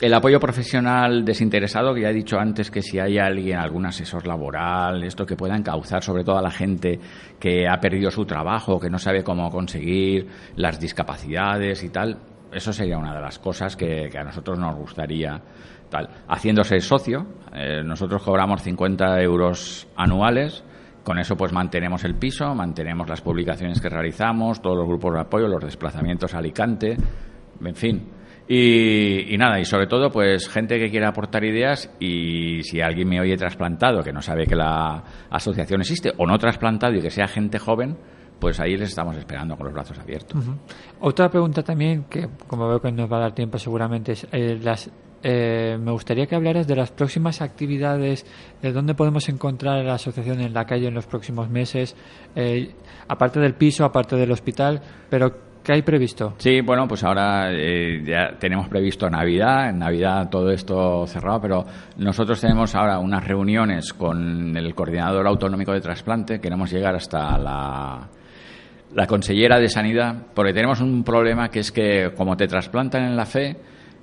[0.00, 4.26] el apoyo profesional desinteresado, que ya he dicho antes que si hay alguien, algún asesor
[4.26, 7.00] laboral, esto que pueda encauzar sobre todo a la gente
[7.40, 10.26] que ha perdido su trabajo, que no sabe cómo conseguir
[10.56, 12.18] las discapacidades y tal,
[12.52, 15.40] eso sería una de las cosas que, a nosotros nos gustaría
[15.88, 16.08] tal.
[16.28, 20.62] Haciéndose socio, eh, nosotros cobramos 50 euros anuales.
[21.02, 25.20] Con eso pues mantenemos el piso, mantenemos las publicaciones que realizamos, todos los grupos de
[25.20, 26.96] apoyo, los desplazamientos a Alicante,
[27.64, 28.08] en fin.
[28.48, 33.20] Y, nada, y sobre todo pues gente que quiera aportar ideas y si alguien me
[33.20, 37.26] oye trasplantado, que no sabe que la asociación existe, o no trasplantado y que sea
[37.26, 37.96] gente joven,
[38.38, 40.44] pues ahí les estamos esperando con los brazos abiertos.
[41.00, 44.58] Otra pregunta también, que como veo que nos va a dar tiempo seguramente, es eh,
[44.62, 44.90] las,
[45.24, 48.26] eh, me gustaría que hablaras de las próximas actividades,
[48.62, 51.96] de dónde podemos encontrar a la asociación en la calle en los próximos meses,
[52.36, 52.74] eh,
[53.08, 54.80] aparte del piso, aparte del hospital,
[55.10, 56.34] pero ¿qué hay previsto?
[56.38, 61.64] Sí, bueno, pues ahora eh, ya tenemos previsto Navidad, en Navidad todo esto cerrado, pero
[61.98, 68.08] nosotros tenemos ahora unas reuniones con el coordinador autonómico de trasplante, queremos llegar hasta la,
[68.94, 73.16] la consellera de Sanidad, porque tenemos un problema que es que como te trasplantan en
[73.16, 73.56] la fe,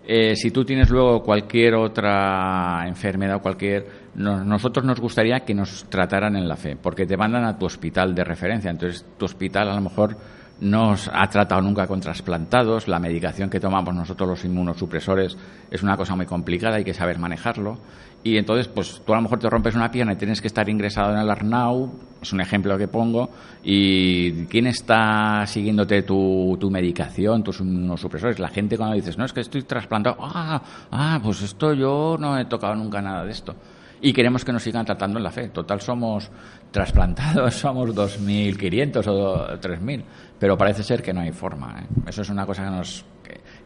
[0.05, 3.85] eh, si tú tienes luego cualquier otra enfermedad o cualquier...
[4.15, 7.65] no- nosotros nos gustaría que nos trataran en la fe, porque te mandan a tu
[7.65, 10.17] hospital de referencia, entonces tu hospital a lo mejor
[10.61, 15.37] no ha tratado nunca con trasplantados, la medicación que tomamos nosotros los inmunosupresores
[15.69, 17.77] es una cosa muy complicada, hay que saber manejarlo.
[18.25, 20.69] Y entonces, pues tú a lo mejor te rompes una pierna y tienes que estar
[20.69, 21.91] ingresado en el Arnau,
[22.21, 23.29] es un ejemplo que pongo,
[23.63, 28.39] y ¿quién está siguiéndote tu, tu medicación, tus inmunosupresores?
[28.39, 32.39] La gente cuando dices, no, es que estoy trasplantado, ah, ah, pues esto yo no
[32.39, 33.55] he tocado nunca nada de esto.
[34.03, 35.47] Y queremos que nos sigan tratando en la fe.
[35.47, 36.29] Total, somos
[36.71, 40.03] trasplantados, somos 2.500 o 3.000,
[40.43, 41.79] pero parece ser que no hay forma.
[41.79, 41.87] ¿eh?
[42.05, 43.05] Eso es una cosa que nos...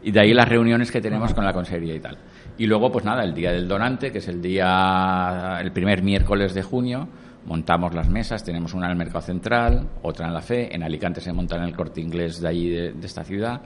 [0.00, 2.16] y de ahí las reuniones que tenemos con la consejería y tal.
[2.56, 6.54] Y luego, pues nada, el día del donante, que es el día, el primer miércoles
[6.54, 7.08] de junio,
[7.46, 11.20] montamos las mesas, tenemos una en el Mercado Central, otra en la Fe, en Alicante
[11.20, 13.60] se monta en el corte inglés de allí, de, esta ciudad.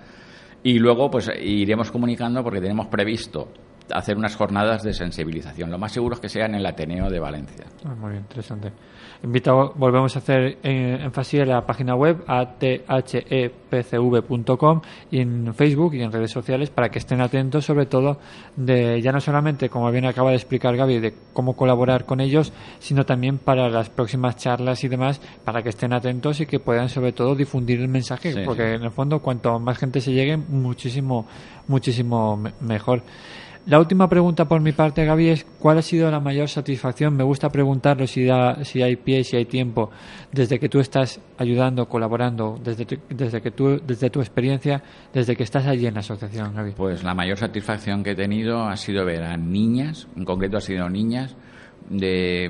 [0.62, 3.52] Y luego, pues iremos comunicando porque tenemos previsto
[3.92, 5.70] hacer unas jornadas de sensibilización.
[5.70, 7.66] Lo más seguro es que sea en el Ateneo de Valencia.
[7.84, 8.72] Ah, muy interesante.
[9.24, 12.24] Invito, volvemos a hacer eh, énfasis en la página web
[13.70, 18.18] athepcv.com y en Facebook y en redes sociales para que estén atentos sobre todo
[18.56, 22.52] de ya no solamente como bien acaba de explicar Gaby de cómo colaborar con ellos
[22.80, 26.88] sino también para las próximas charlas y demás para que estén atentos y que puedan
[26.88, 28.74] sobre todo difundir el mensaje Sí, porque sí.
[28.74, 31.26] en el fondo cuanto más gente se llegue muchísimo
[31.68, 33.02] muchísimo me- mejor
[33.66, 37.14] la última pregunta por mi parte, Gaby, es ¿cuál ha sido la mayor satisfacción?
[37.16, 39.90] Me gusta preguntarlo si, da, si hay pie, si hay tiempo,
[40.32, 44.82] desde que tú estás ayudando, colaborando, desde, tu- desde, que tú, desde tu experiencia,
[45.12, 46.72] desde que estás allí en la asociación, Gaby.
[46.72, 50.60] Pues la mayor satisfacción que he tenido ha sido ver a niñas, en concreto ha
[50.60, 51.36] sido niñas,
[51.88, 52.48] de,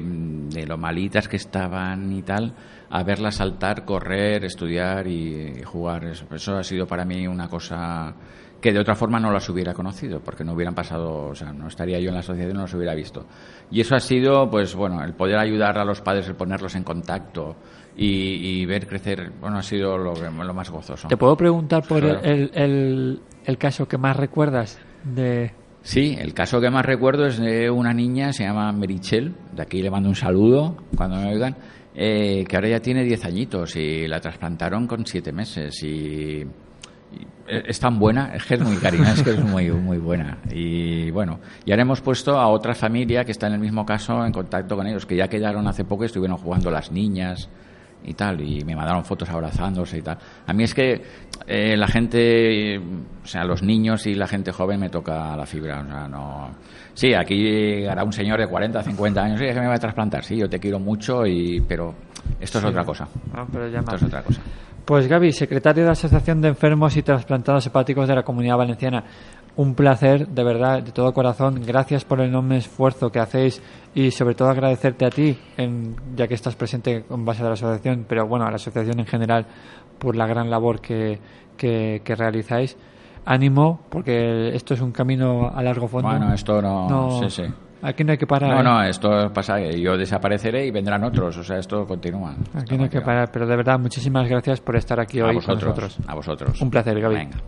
[0.50, 2.54] de lo malitas que estaban y tal,
[2.90, 6.04] a verlas saltar, correr, estudiar y, jugar.
[6.04, 8.14] Eso, eso ha sido para mí una cosa
[8.62, 11.66] que de otra forma no las hubiera conocido, porque no hubieran pasado, o sea, no
[11.68, 13.26] estaría yo en la asociación y no los hubiera visto.
[13.70, 16.84] Y eso ha sido, pues bueno, el poder ayudar a los padres, el ponerlos en
[16.84, 17.56] contacto
[17.96, 21.08] y, y ver crecer, bueno, ha sido lo, que- lo más gozoso.
[21.08, 22.20] ¿Te puedo preguntar por Claro.
[22.22, 25.52] el, el, el caso que más recuerdas de...
[25.82, 29.82] Sí, el caso que más recuerdo es de una niña, se llama Merichel, de aquí
[29.82, 31.56] le mando un saludo cuando me oigan,
[31.96, 36.44] eh, que ahora ya tiene 10 añitos y la trasplantaron con 7 meses y
[37.46, 40.38] es tan buena, es que es muy cariñosa, es que es muy, muy buena.
[40.50, 44.24] Y bueno, y ahora hemos puesto a otra familia que está en el mismo caso
[44.24, 47.48] en contacto con ellos, que ya quedaron hace poco y estuvieron jugando las niñas
[48.04, 50.18] y tal, y me mandaron fotos abrazándose y tal.
[50.46, 51.02] A mí es que
[51.46, 55.80] eh, la gente, o sea, los niños y la gente joven me toca la fibra,
[55.80, 56.50] o sea, no...
[56.94, 60.24] Sí, aquí llegará un señor de 40, 50 años, y que me va a trasplantar,
[60.24, 61.94] sí, yo te quiero mucho, y pero
[62.40, 63.06] esto es otra cosa.
[63.32, 64.40] Ah, pero ya Esto es otra cosa.
[64.84, 69.04] Pues Gaby, secretario de la Asociación de Enfermos y Trasplantados Hepáticos de la Comunidad Valenciana,
[69.56, 71.62] un placer, de verdad, de todo corazón.
[71.64, 73.62] Gracias por el enorme esfuerzo que hacéis
[73.94, 77.52] y sobre todo agradecerte a ti, en- ya que estás presente en base a la
[77.52, 79.46] asociación, pero bueno, a la asociación en general,
[79.98, 81.18] por la gran labor que,
[81.56, 82.76] que, que realizáis.
[83.24, 86.08] Ánimo, porque esto es un camino a largo fondo.
[86.08, 87.20] Bueno, esto no...
[87.22, 87.44] sí, sí.
[87.82, 88.50] Aquí no hay que parar.
[88.50, 88.62] No, ¿eh?
[88.62, 92.36] no, esto pasa, que yo desapareceré y vendrán otros, o sea, esto continúa.
[92.54, 95.34] Aquí no hay que parar, pero de verdad, muchísimas gracias por estar aquí A hoy
[95.34, 96.08] vosotros, con nosotros.
[96.08, 96.60] a vosotros.
[96.62, 97.14] Un placer, Gaby.
[97.14, 97.38] Venga.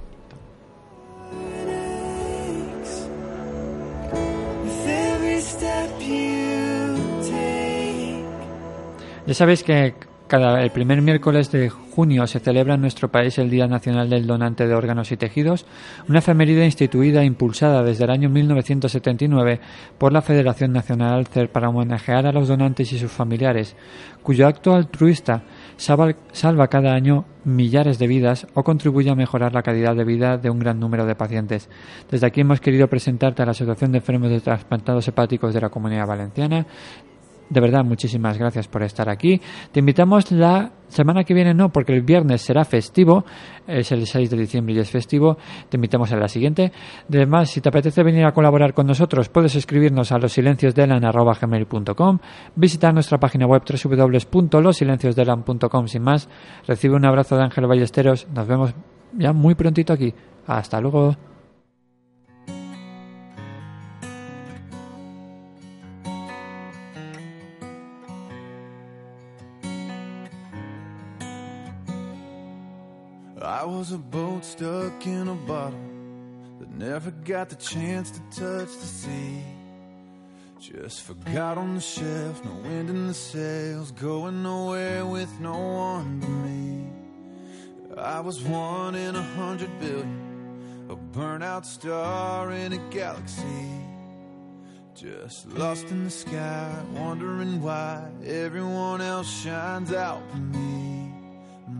[9.26, 9.94] Ya sabéis que
[10.26, 14.26] cada el primer miércoles de junio se celebra en nuestro país el Día Nacional del
[14.26, 15.66] Donante de Órganos y Tejidos,
[16.08, 19.60] una efeméride instituida e impulsada desde el año 1979
[19.98, 23.76] por la Federación Nacional CER para homenajear a los donantes y sus familiares,
[24.22, 25.42] cuyo acto altruista
[25.76, 30.38] salva, salva cada año millares de vidas o contribuye a mejorar la calidad de vida
[30.38, 31.68] de un gran número de pacientes.
[32.10, 35.68] Desde aquí hemos querido presentarte a la Asociación de Enfermos de Trasplantados Hepáticos de la
[35.68, 36.66] Comunidad Valenciana,
[37.48, 39.40] de verdad, muchísimas gracias por estar aquí.
[39.70, 43.24] Te invitamos la semana que viene, no, porque el viernes será festivo,
[43.66, 45.36] es el 6 de diciembre y es festivo.
[45.68, 46.72] Te invitamos a la siguiente.
[47.08, 52.18] Además, si te apetece venir a colaborar con nosotros, puedes escribirnos a losilenciosdelan.com,
[52.56, 55.86] visitar nuestra página web www.losilenciosdelan.com.
[55.86, 56.28] Sin más,
[56.66, 58.26] recibe un abrazo de Ángel Ballesteros.
[58.34, 58.74] Nos vemos
[59.12, 60.14] ya muy prontito aquí.
[60.46, 61.33] Hasta luego.
[73.64, 75.80] I was a boat stuck in a bottle
[76.60, 79.42] that never got the chance to touch the sea.
[80.60, 86.20] Just forgot on the shelf, no wind in the sails, going nowhere with no one
[86.20, 86.84] but me.
[87.96, 93.70] I was one in a hundred billion, a burnout star in a galaxy.
[94.94, 101.14] Just lost in the sky, wondering why everyone else shines out for me.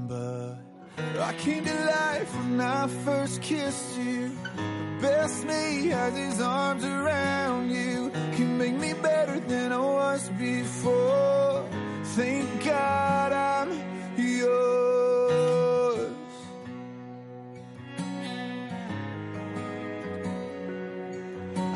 [0.08, 0.63] But
[0.96, 4.28] I came to life when I first kissed you.
[4.28, 8.10] The best me has his arms around you.
[8.36, 11.68] Can make me better than I was before.
[12.16, 13.70] Thank God I'm
[14.16, 16.12] yours.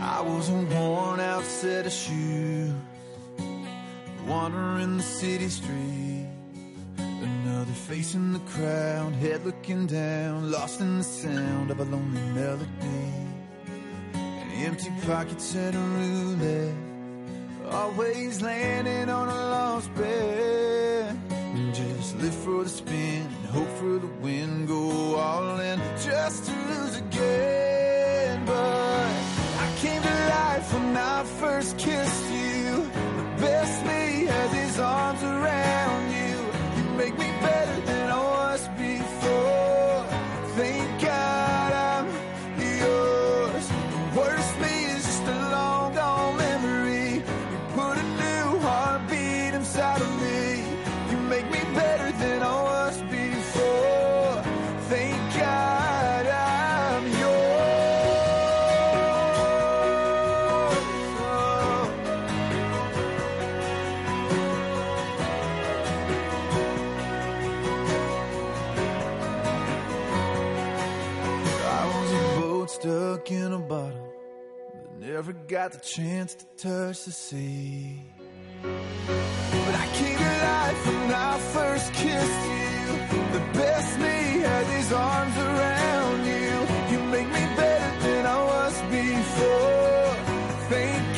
[0.01, 2.73] I was a worn out set of shoes,
[4.27, 6.18] wandering the city streets.
[7.29, 12.23] Another face in the crowd, head looking down, lost in the sound of a lonely
[12.33, 13.13] melody.
[14.15, 16.75] And empty pockets and a roulette,
[17.71, 21.15] always landing on a lost bet.
[21.31, 26.47] And just live for the spin, and hope for the win, go all in just
[26.47, 28.45] to lose again.
[28.47, 29.11] But
[29.65, 30.73] I came to life.
[30.73, 32.91] when I first kissed you.
[33.21, 35.88] The best me has his arms around
[37.41, 38.08] better than
[75.19, 78.01] never got the chance to touch the sea.
[78.63, 82.87] But I can't alive when I first kissed you.
[83.37, 84.17] The best me
[84.47, 86.53] had these arms around you.
[86.93, 90.15] You make me better than I was before.
[90.71, 91.18] Thank